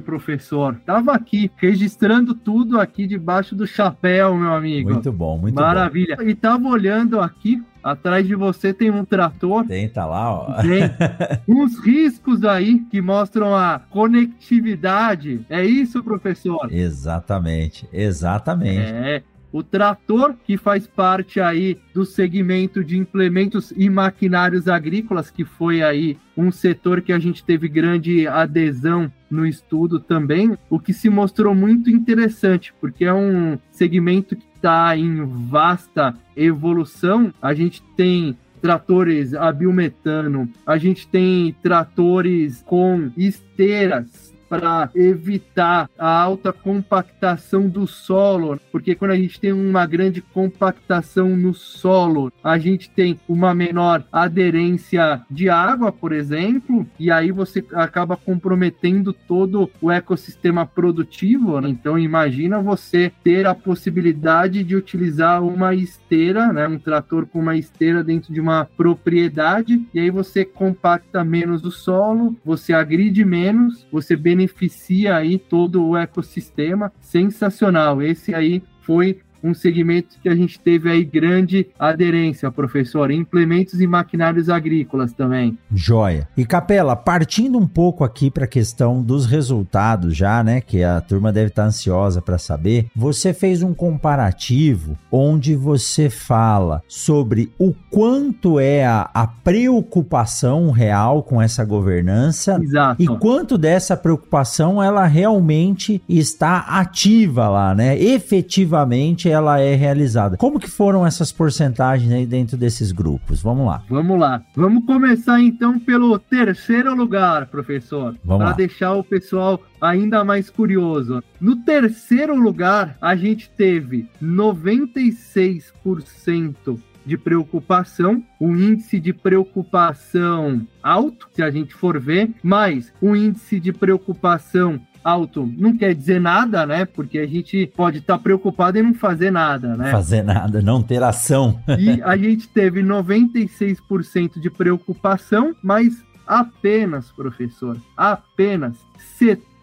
professor. 0.00 0.76
Tava 0.86 1.12
aqui 1.12 1.50
registrando 1.56 2.34
tudo 2.34 2.80
aqui 2.80 3.06
debaixo 3.06 3.54
do 3.54 3.66
chapéu, 3.66 4.13
meu 4.16 4.52
amigo. 4.52 4.92
Muito 4.92 5.12
bom, 5.12 5.38
muito 5.38 5.54
Maravilha. 5.54 6.16
bom. 6.16 6.22
E 6.22 6.34
tava 6.34 6.68
olhando 6.68 7.20
aqui 7.20 7.62
Atrás 7.84 8.26
de 8.26 8.34
você 8.34 8.72
tem 8.72 8.90
um 8.90 9.04
trator. 9.04 9.66
Tem, 9.66 9.86
tá 9.86 10.06
lá, 10.06 10.32
ó. 10.32 10.62
Tem 10.62 10.90
uns 11.46 11.78
riscos 11.78 12.42
aí 12.42 12.78
que 12.90 12.98
mostram 13.02 13.54
a 13.54 13.78
conectividade. 13.78 15.44
É 15.50 15.62
isso, 15.62 16.02
professor? 16.02 16.72
Exatamente, 16.72 17.86
exatamente. 17.92 18.90
É. 18.90 19.22
O 19.52 19.62
trator, 19.62 20.34
que 20.44 20.56
faz 20.56 20.86
parte 20.86 21.40
aí 21.40 21.78
do 21.92 22.06
segmento 22.06 22.82
de 22.82 22.98
implementos 22.98 23.70
e 23.76 23.90
maquinários 23.90 24.66
agrícolas, 24.66 25.30
que 25.30 25.44
foi 25.44 25.82
aí 25.82 26.16
um 26.34 26.50
setor 26.50 27.02
que 27.02 27.12
a 27.12 27.18
gente 27.18 27.44
teve 27.44 27.68
grande 27.68 28.26
adesão 28.26 29.12
no 29.34 29.46
estudo 29.46 29.98
também, 29.98 30.56
o 30.70 30.78
que 30.78 30.92
se 30.92 31.10
mostrou 31.10 31.54
muito 31.54 31.90
interessante, 31.90 32.72
porque 32.80 33.04
é 33.04 33.12
um 33.12 33.58
segmento 33.70 34.36
que 34.36 34.46
está 34.54 34.96
em 34.96 35.24
vasta 35.48 36.14
evolução. 36.36 37.32
A 37.42 37.52
gente 37.52 37.82
tem 37.96 38.36
tratores 38.62 39.34
a 39.34 39.52
biometano, 39.52 40.48
a 40.64 40.78
gente 40.78 41.06
tem 41.06 41.54
tratores 41.62 42.62
com 42.64 43.10
esteiras 43.16 44.23
para 44.54 44.88
evitar 44.94 45.90
a 45.98 46.22
alta 46.22 46.52
compactação 46.52 47.68
do 47.68 47.88
solo, 47.88 48.60
porque 48.70 48.94
quando 48.94 49.10
a 49.10 49.16
gente 49.16 49.40
tem 49.40 49.52
uma 49.52 49.84
grande 49.84 50.20
compactação 50.20 51.36
no 51.36 51.52
solo, 51.52 52.32
a 52.42 52.56
gente 52.56 52.88
tem 52.88 53.18
uma 53.28 53.52
menor 53.52 54.04
aderência 54.12 55.22
de 55.28 55.48
água, 55.48 55.90
por 55.90 56.12
exemplo, 56.12 56.86
e 57.00 57.10
aí 57.10 57.32
você 57.32 57.64
acaba 57.72 58.16
comprometendo 58.16 59.12
todo 59.12 59.68
o 59.80 59.90
ecossistema 59.90 60.64
produtivo. 60.64 61.60
Né? 61.60 61.70
Então 61.70 61.98
imagina 61.98 62.60
você 62.60 63.12
ter 63.24 63.46
a 63.46 63.54
possibilidade 63.54 64.62
de 64.62 64.76
utilizar 64.76 65.42
uma 65.42 65.74
esteira, 65.74 66.52
né, 66.52 66.68
um 66.68 66.78
trator 66.78 67.26
com 67.26 67.40
uma 67.40 67.56
esteira 67.56 68.04
dentro 68.04 68.32
de 68.32 68.40
uma 68.40 68.68
propriedade, 68.76 69.84
e 69.92 69.98
aí 69.98 70.10
você 70.10 70.44
compacta 70.44 71.24
menos 71.24 71.64
o 71.64 71.70
solo, 71.70 72.36
você 72.44 72.72
agride 72.72 73.24
menos, 73.24 73.86
você 73.90 74.14
beneficia 74.14 74.43
beneficia 74.44 75.16
aí 75.16 75.38
todo 75.38 75.84
o 75.84 75.96
ecossistema. 75.96 76.92
Sensacional. 77.00 78.02
Esse 78.02 78.34
aí 78.34 78.62
foi 78.80 79.20
um 79.44 79.52
segmento 79.52 80.16
que 80.22 80.28
a 80.28 80.34
gente 80.34 80.58
teve 80.58 80.90
aí 80.90 81.04
grande 81.04 81.66
aderência, 81.78 82.50
professor, 82.50 83.10
implementos 83.10 83.78
e 83.78 83.86
maquinários 83.86 84.48
agrícolas 84.48 85.12
também. 85.12 85.58
Joia. 85.70 86.26
E 86.34 86.46
Capela, 86.46 86.96
partindo 86.96 87.58
um 87.58 87.66
pouco 87.66 88.02
aqui 88.02 88.30
para 88.30 88.44
a 88.44 88.48
questão 88.48 89.02
dos 89.02 89.26
resultados 89.26 90.16
já, 90.16 90.42
né, 90.42 90.62
que 90.62 90.82
a 90.82 91.00
turma 91.00 91.30
deve 91.30 91.48
estar 91.48 91.62
tá 91.62 91.68
ansiosa 91.68 92.22
para 92.22 92.38
saber, 92.38 92.86
você 92.96 93.34
fez 93.34 93.62
um 93.62 93.74
comparativo 93.74 94.96
onde 95.12 95.54
você 95.54 96.08
fala 96.08 96.82
sobre 96.88 97.52
o 97.58 97.74
quanto 97.90 98.58
é 98.58 98.86
a, 98.86 99.10
a 99.12 99.26
preocupação 99.26 100.70
real 100.70 101.22
com 101.22 101.42
essa 101.42 101.64
governança 101.64 102.58
Exato. 102.62 103.02
e 103.02 103.06
quanto 103.06 103.58
dessa 103.58 103.96
preocupação 103.96 104.82
ela 104.82 105.04
realmente 105.06 106.02
está 106.08 106.58
ativa 106.60 107.48
lá, 107.48 107.74
né? 107.74 107.98
Efetivamente 107.98 109.28
ela 109.34 109.60
é 109.60 109.74
realizada. 109.74 110.36
Como 110.36 110.58
que 110.58 110.70
foram 110.70 111.06
essas 111.06 111.30
porcentagens 111.30 112.10
aí 112.12 112.24
dentro 112.24 112.56
desses 112.56 112.92
grupos? 112.92 113.42
Vamos 113.42 113.66
lá. 113.66 113.82
Vamos 113.88 114.18
lá. 114.18 114.42
Vamos 114.56 114.86
começar 114.86 115.40
então 115.40 115.78
pelo 115.78 116.18
terceiro 116.18 116.94
lugar, 116.94 117.46
professor. 117.46 118.16
Vamos 118.24 118.44
Para 118.44 118.56
deixar 118.56 118.94
o 118.94 119.04
pessoal 119.04 119.60
ainda 119.80 120.24
mais 120.24 120.48
curioso. 120.48 121.22
No 121.40 121.56
terceiro 121.56 122.34
lugar, 122.34 122.96
a 123.00 123.16
gente 123.16 123.50
teve 123.50 124.08
96% 124.22 126.78
de 127.04 127.18
preocupação, 127.18 128.22
um 128.40 128.56
índice 128.56 128.98
de 128.98 129.12
preocupação 129.12 130.66
alto, 130.82 131.28
se 131.34 131.42
a 131.42 131.50
gente 131.50 131.74
for 131.74 132.00
ver, 132.00 132.30
mas 132.42 132.92
um 133.00 133.14
índice 133.14 133.60
de 133.60 133.72
preocupação 133.72 134.80
alto 135.04 135.46
não 135.56 135.76
quer 135.76 135.94
dizer 135.94 136.20
nada, 136.20 136.64
né? 136.64 136.86
Porque 136.86 137.18
a 137.18 137.26
gente 137.26 137.66
pode 137.76 137.98
estar 137.98 138.16
tá 138.16 138.22
preocupado 138.22 138.78
em 138.78 138.82
não 138.82 138.94
fazer 138.94 139.30
nada, 139.30 139.76
né? 139.76 139.90
Fazer 139.90 140.22
nada, 140.22 140.62
não 140.62 140.82
ter 140.82 141.02
ação. 141.02 141.60
E 141.78 142.02
a 142.02 142.16
gente 142.16 142.48
teve 142.48 142.82
96% 142.82 144.40
de 144.40 144.50
preocupação, 144.50 145.54
mas 145.62 146.02
apenas, 146.26 147.10
professor, 147.10 147.76
apenas 147.96 148.76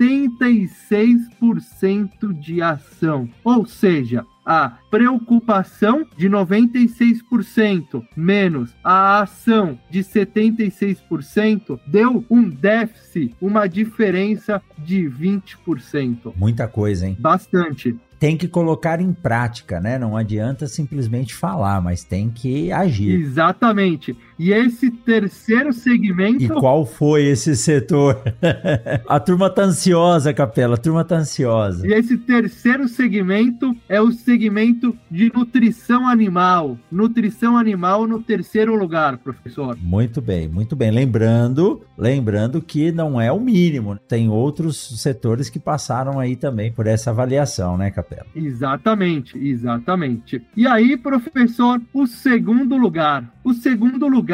76% 0.02 2.34
de 2.40 2.62
ação. 2.62 3.30
Ou 3.44 3.66
seja, 3.68 4.26
a 4.44 4.80
preocupação 4.90 6.04
de 6.18 6.28
96% 6.28 8.04
menos 8.16 8.74
a 8.84 9.22
ação 9.22 9.78
de 9.90 10.00
76% 10.00 11.80
deu 11.86 12.26
um 12.30 12.50
déficit, 12.50 13.36
uma 13.40 13.68
diferença 13.68 14.62
de 14.80 15.08
20%. 15.08 16.34
Muita 16.36 16.68
coisa, 16.68 17.08
hein? 17.08 17.16
Bastante 17.20 17.96
tem 18.22 18.38
que 18.38 18.48
colocar 18.48 19.02
em 19.02 19.12
prática, 19.12 19.82
né? 19.82 19.98
Não 19.98 20.16
adianta 20.16 20.68
simplesmente 20.68 21.34
falar, 21.34 21.82
mas 21.82 22.04
tem 22.04 22.30
que 22.30 22.72
agir. 22.72 23.20
Exatamente. 23.20 24.16
E 24.42 24.52
esse 24.52 24.90
terceiro 24.90 25.72
segmento. 25.72 26.44
E 26.44 26.48
qual 26.48 26.84
foi 26.84 27.26
esse 27.26 27.56
setor? 27.56 28.20
a 29.08 29.20
turma 29.20 29.52
tá 29.52 29.66
ansiosa, 29.66 30.34
Capela, 30.34 30.74
a 30.74 30.78
turma 30.80 31.06
tá 31.06 31.18
ansiosa. 31.18 31.86
E 31.88 31.94
esse 31.94 32.18
terceiro 32.18 32.88
segmento 32.88 33.78
é 33.88 34.02
o 34.02 34.12
segmento 34.12 34.98
de 35.12 35.32
nutrição 35.32 36.08
animal. 36.08 36.76
Nutrição 36.92 37.56
animal 37.56 38.08
no 38.08 38.20
terceiro 38.20 38.76
lugar, 38.76 39.20
professor. 39.20 39.78
Muito 39.80 40.20
bem, 40.20 40.48
muito 40.48 40.76
bem. 40.76 40.90
Lembrando, 40.90 41.84
lembrando 41.96 42.64
que 42.64 42.92
não 42.92 43.22
é 43.22 43.32
o 43.32 43.40
mínimo. 43.40 43.96
Tem 44.08 44.28
outros 44.28 45.00
setores 45.04 45.52
que 45.52 45.60
passaram 45.60 46.20
aí 46.20 46.36
também 46.36 46.72
por 46.72 46.88
essa 46.88 47.12
avaliação, 47.12 47.78
né, 47.78 47.92
Capela? 47.92 48.26
Exatamente, 48.36 49.38
exatamente. 49.38 50.42
E 50.58 50.66
aí, 50.66 50.98
professor, 50.98 51.80
o 51.94 52.08
segundo 52.08 52.76
lugar. 52.76 53.32
O 53.44 53.54
segundo 53.54 54.08
lugar 54.08 54.31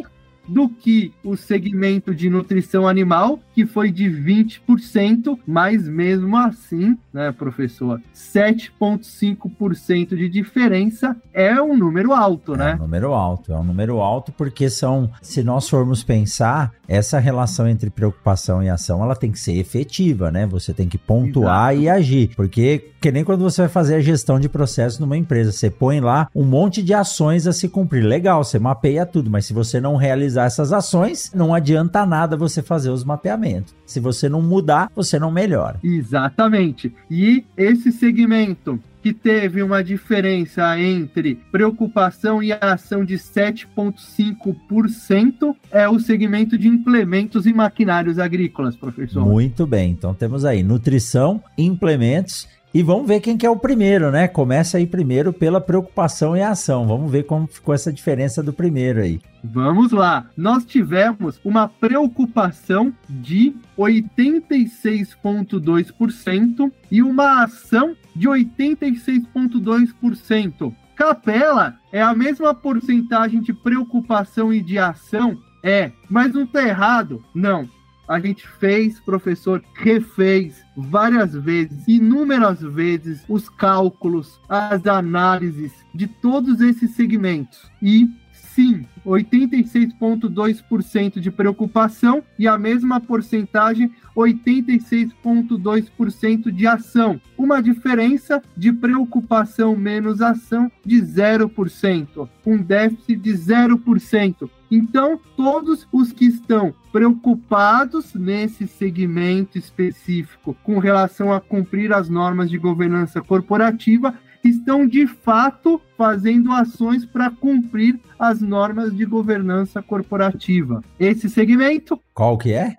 do 0.53 0.69
que 0.69 1.13
o 1.25 1.37
segmento 1.37 2.15
de 2.15 2.29
nutrição 2.29 2.87
animal, 2.87 3.41
que 3.55 3.65
foi 3.65 3.91
de 3.91 4.05
20%, 4.05 5.39
mas 5.47 5.89
mesmo 5.89 6.37
assim, 6.37 6.99
né, 7.13 7.33
professor, 7.33 8.01
7,5% 8.15 10.17
de 10.17 10.29
diferença 10.29 11.17
é 11.33 11.61
um 11.61 11.77
número 11.77 12.13
alto, 12.13 12.55
né? 12.55 12.73
É 12.73 12.75
um 12.75 12.79
número 12.79 13.13
alto, 13.15 13.53
é 13.53 13.57
um 13.57 13.65
número 13.65 14.01
alto 14.01 14.31
porque 14.33 14.69
são, 14.69 15.11
se 15.23 15.43
nós 15.43 15.69
formos 15.69 16.05
pensar, 16.05 16.73
essa 16.87 17.19
relação 17.19 17.67
entre 17.67 17.89
preocupação 17.89 18.63
e 18.63 18.69
ação, 18.69 19.03
ela 19.03 19.17
tem 19.17 19.33
que 19.33 19.41
ser 19.41 19.57
efetiva, 19.57 20.31
né? 20.31 20.47
Você 20.47 20.75
tem 20.75 20.89
que 20.89 20.99
pontuar 20.99 21.73
Exato. 21.73 21.83
e 21.83 21.89
agir, 21.89 22.31
porque 22.37 22.91
que 23.01 23.11
nem 23.11 23.25
quando 23.25 23.43
você 23.43 23.63
vai 23.63 23.69
fazer 23.69 23.97
a 23.97 24.01
gestão 24.01 24.39
de 24.39 24.49
processo 24.49 25.01
numa 25.01 25.17
empresa, 25.17 25.51
você 25.51 25.69
põe 25.69 26.01
lá 26.01 26.29
um 26.35 26.45
monte 26.45 26.83
de 26.83 26.95
ações 26.95 27.49
a 27.49 27.53
se 27.53 27.69
cumprir. 27.69 28.05
Legal, 28.05 28.45
você 28.45 28.61
mapeia 28.61 29.05
tudo, 29.05 29.29
mas 29.29 29.45
se 29.45 29.53
você 29.53 29.81
não 29.81 29.97
realizar 29.97 30.41
essas 30.45 30.72
ações, 30.72 31.30
não 31.34 31.55
adianta 31.55 32.07
nada 32.07 32.36
você 32.36 32.62
fazer 32.62 32.90
os 32.90 33.05
mapeamentos. 33.05 33.74
Se 33.86 34.01
você 34.01 34.28
não 34.28 34.43
mudar, 34.43 34.90
você 34.95 35.18
não 35.18 35.30
melhora. 35.30 35.78
Exatamente. 35.82 36.95
E 37.11 37.45
esse 37.57 37.93
segmento 37.93 38.78
que 39.03 39.12
teve 39.12 39.62
uma 39.62 39.82
diferença 39.82 40.78
entre 40.78 41.34
preocupação 41.51 42.40
e 42.43 42.53
ação 42.53 43.05
de 43.05 43.16
7,5% 43.16 45.57
é 45.72 45.88
o 45.88 45.99
segmento 45.99 46.57
de 46.57 46.68
implementos 46.68 47.45
e 47.47 47.53
maquinários 47.53 48.20
agrícolas, 48.20 48.76
professor. 48.76 49.26
Muito 49.26 49.66
bem, 49.66 49.90
então 49.90 50.14
temos 50.14 50.45
aí 50.45 50.62
nutrição, 50.62 51.43
implementos 51.59 52.47
e 52.75 52.83
vamos 52.83 53.07
ver 53.07 53.20
quem 53.20 53.37
que 53.37 53.45
é 53.45 53.51
o 53.51 53.57
primeiro, 53.57 54.11
né? 54.11 54.27
Começa 54.27 54.79
aí 54.79 54.87
primeiro 54.87 55.31
pela 55.31 55.61
preocupação 55.61 56.35
e 56.35 56.41
ação. 56.43 56.87
Vamos 56.87 57.12
ver 57.12 57.25
como 57.25 57.47
ficou 57.47 57.75
essa 57.75 57.93
diferença 57.93 58.43
do 58.43 58.51
primeiro 58.53 59.01
aí. 59.01 59.20
Vamos 59.45 59.93
lá. 59.93 60.27
Nós 60.37 60.64
tivemos 60.64 61.41
uma 61.45 61.68
preocupação 61.68 62.93
de 63.09 63.55
86,2% 63.79 66.73
e 66.91 67.01
uma 67.03 67.45
ação 67.45 67.95
de 68.16 68.27
86,2%. 68.27 70.75
Capela 70.97 71.77
é 71.93 72.01
a 72.01 72.14
mesma 72.14 72.55
porcentagem 72.55 73.43
de 73.43 73.53
preocupação 73.53 74.51
e 74.53 74.62
de 74.62 74.79
ação? 74.79 75.37
É, 75.62 75.93
mas 76.09 76.33
não 76.33 76.47
tá 76.47 76.66
errado? 76.66 77.23
Não 77.35 77.68
a 78.13 78.21
gente 78.21 78.47
fez, 78.47 79.01
professor, 79.01 79.65
refez 79.75 80.63
várias 80.77 81.33
vezes, 81.33 81.89
inúmeras 81.89 82.61
vezes, 82.61 83.25
os 83.27 83.49
cálculos, 83.49 84.39
as 84.47 84.87
análises 84.87 85.73
de 85.95 86.07
todos 86.07 86.61
esses 86.61 86.91
segmentos. 86.91 87.71
E 87.81 88.11
sim, 88.31 88.85
86,2% 89.07 91.19
de 91.19 91.31
preocupação 91.31 92.23
e 92.39 92.47
a 92.47 92.59
mesma 92.59 93.01
porcentagem, 93.01 93.91
86,2% 94.15 96.53
de 96.53 96.67
ação. 96.67 97.19
Uma 97.39 97.63
diferença 97.63 98.43
de 98.55 98.75
preocupação 98.75 99.75
menos 99.75 100.21
ação 100.21 100.71
de 100.85 101.01
0%, 101.01 102.29
um 102.45 102.59
déficit 102.59 103.17
de 103.17 103.33
0%. 103.33 104.51
Então, 104.75 105.20
todos 105.37 105.87
os 105.93 106.12
que 106.12 106.25
estão 106.25 106.73
preocupados 106.91 108.14
nesse 108.14 108.66
segmento 108.66 109.59
específico 109.59 110.57
com 110.64 110.79
relação 110.79 111.31
a 111.31 111.39
cumprir 111.43 111.93
as 111.93 112.09
normas 112.09 112.49
de 112.49 112.57
governança 112.57 113.20
corporativa 113.20 114.14
estão 114.43 114.87
de 114.87 115.07
fato 115.07 115.79
fazendo 115.97 116.51
ações 116.51 117.05
para 117.05 117.31
cumprir 117.31 118.01
as 118.18 118.41
normas 118.41 118.97
de 118.97 119.05
governança 119.05 119.83
corporativa. 119.83 120.83
Esse 120.99 121.29
segmento. 121.29 122.01
Qual 122.14 122.39
que 122.39 122.55
é? 122.55 122.75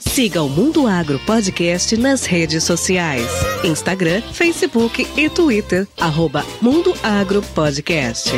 Siga 0.00 0.42
o 0.42 0.48
Mundo 0.48 0.88
Agro 0.88 1.20
Podcast 1.20 1.96
nas 1.96 2.26
redes 2.26 2.64
sociais: 2.64 3.28
Instagram, 3.62 4.20
Facebook 4.32 5.06
e 5.16 5.30
Twitter. 5.30 5.86
Arroba 6.00 6.44
Mundo 6.60 6.92
Agro 7.02 7.42
Podcast. 7.54 8.32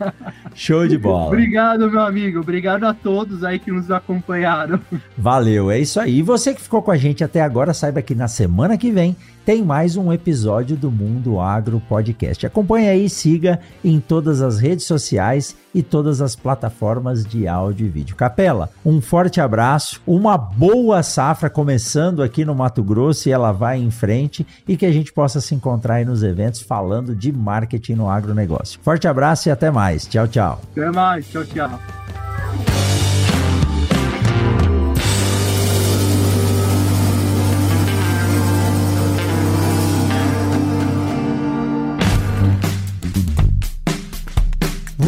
Show 0.53 0.80
de 0.88 0.97
bola. 0.97 1.27
Obrigado, 1.27 1.89
meu 1.89 2.01
amigo. 2.01 2.39
Obrigado 2.39 2.84
a 2.86 2.93
todos 2.93 3.43
aí 3.43 3.59
que 3.59 3.71
nos 3.71 3.89
acompanharam. 3.91 4.79
Valeu, 5.17 5.71
é 5.71 5.79
isso 5.79 5.99
aí. 5.99 6.19
E 6.19 6.21
você 6.21 6.53
que 6.53 6.61
ficou 6.61 6.82
com 6.82 6.91
a 6.91 6.97
gente 6.97 7.23
até 7.23 7.41
agora, 7.41 7.73
saiba 7.73 8.01
que 8.01 8.15
na 8.15 8.27
semana 8.27 8.77
que 8.77 8.91
vem 8.91 9.15
tem 9.51 9.61
mais 9.61 9.97
um 9.97 10.13
episódio 10.13 10.77
do 10.77 10.89
Mundo 10.89 11.37
Agro 11.37 11.81
Podcast. 11.89 12.45
Acompanhe 12.45 12.87
aí, 12.87 13.09
siga 13.09 13.59
em 13.83 13.99
todas 13.99 14.41
as 14.41 14.57
redes 14.57 14.85
sociais 14.85 15.57
e 15.75 15.83
todas 15.83 16.21
as 16.21 16.37
plataformas 16.37 17.25
de 17.25 17.49
áudio 17.49 17.85
e 17.85 17.89
vídeo. 17.89 18.15
Capela, 18.15 18.69
um 18.85 19.01
forte 19.01 19.41
abraço, 19.41 20.01
uma 20.07 20.37
boa 20.37 21.03
safra 21.03 21.49
começando 21.49 22.23
aqui 22.23 22.45
no 22.45 22.55
Mato 22.55 22.81
Grosso 22.81 23.27
e 23.27 23.33
ela 23.33 23.51
vai 23.51 23.77
em 23.77 23.91
frente 23.91 24.47
e 24.65 24.77
que 24.77 24.85
a 24.85 24.91
gente 24.93 25.11
possa 25.11 25.41
se 25.41 25.53
encontrar 25.53 25.95
aí 25.95 26.05
nos 26.05 26.23
eventos 26.23 26.61
falando 26.61 27.13
de 27.13 27.29
marketing 27.29 27.95
no 27.95 28.09
agronegócio. 28.09 28.79
Forte 28.81 29.05
abraço 29.05 29.49
e 29.49 29.51
até 29.51 29.69
mais. 29.69 30.05
Tchau, 30.05 30.29
tchau. 30.29 30.61
Até 30.71 30.89
mais. 30.91 31.27
Tchau, 31.27 31.43
tchau. 31.43 31.77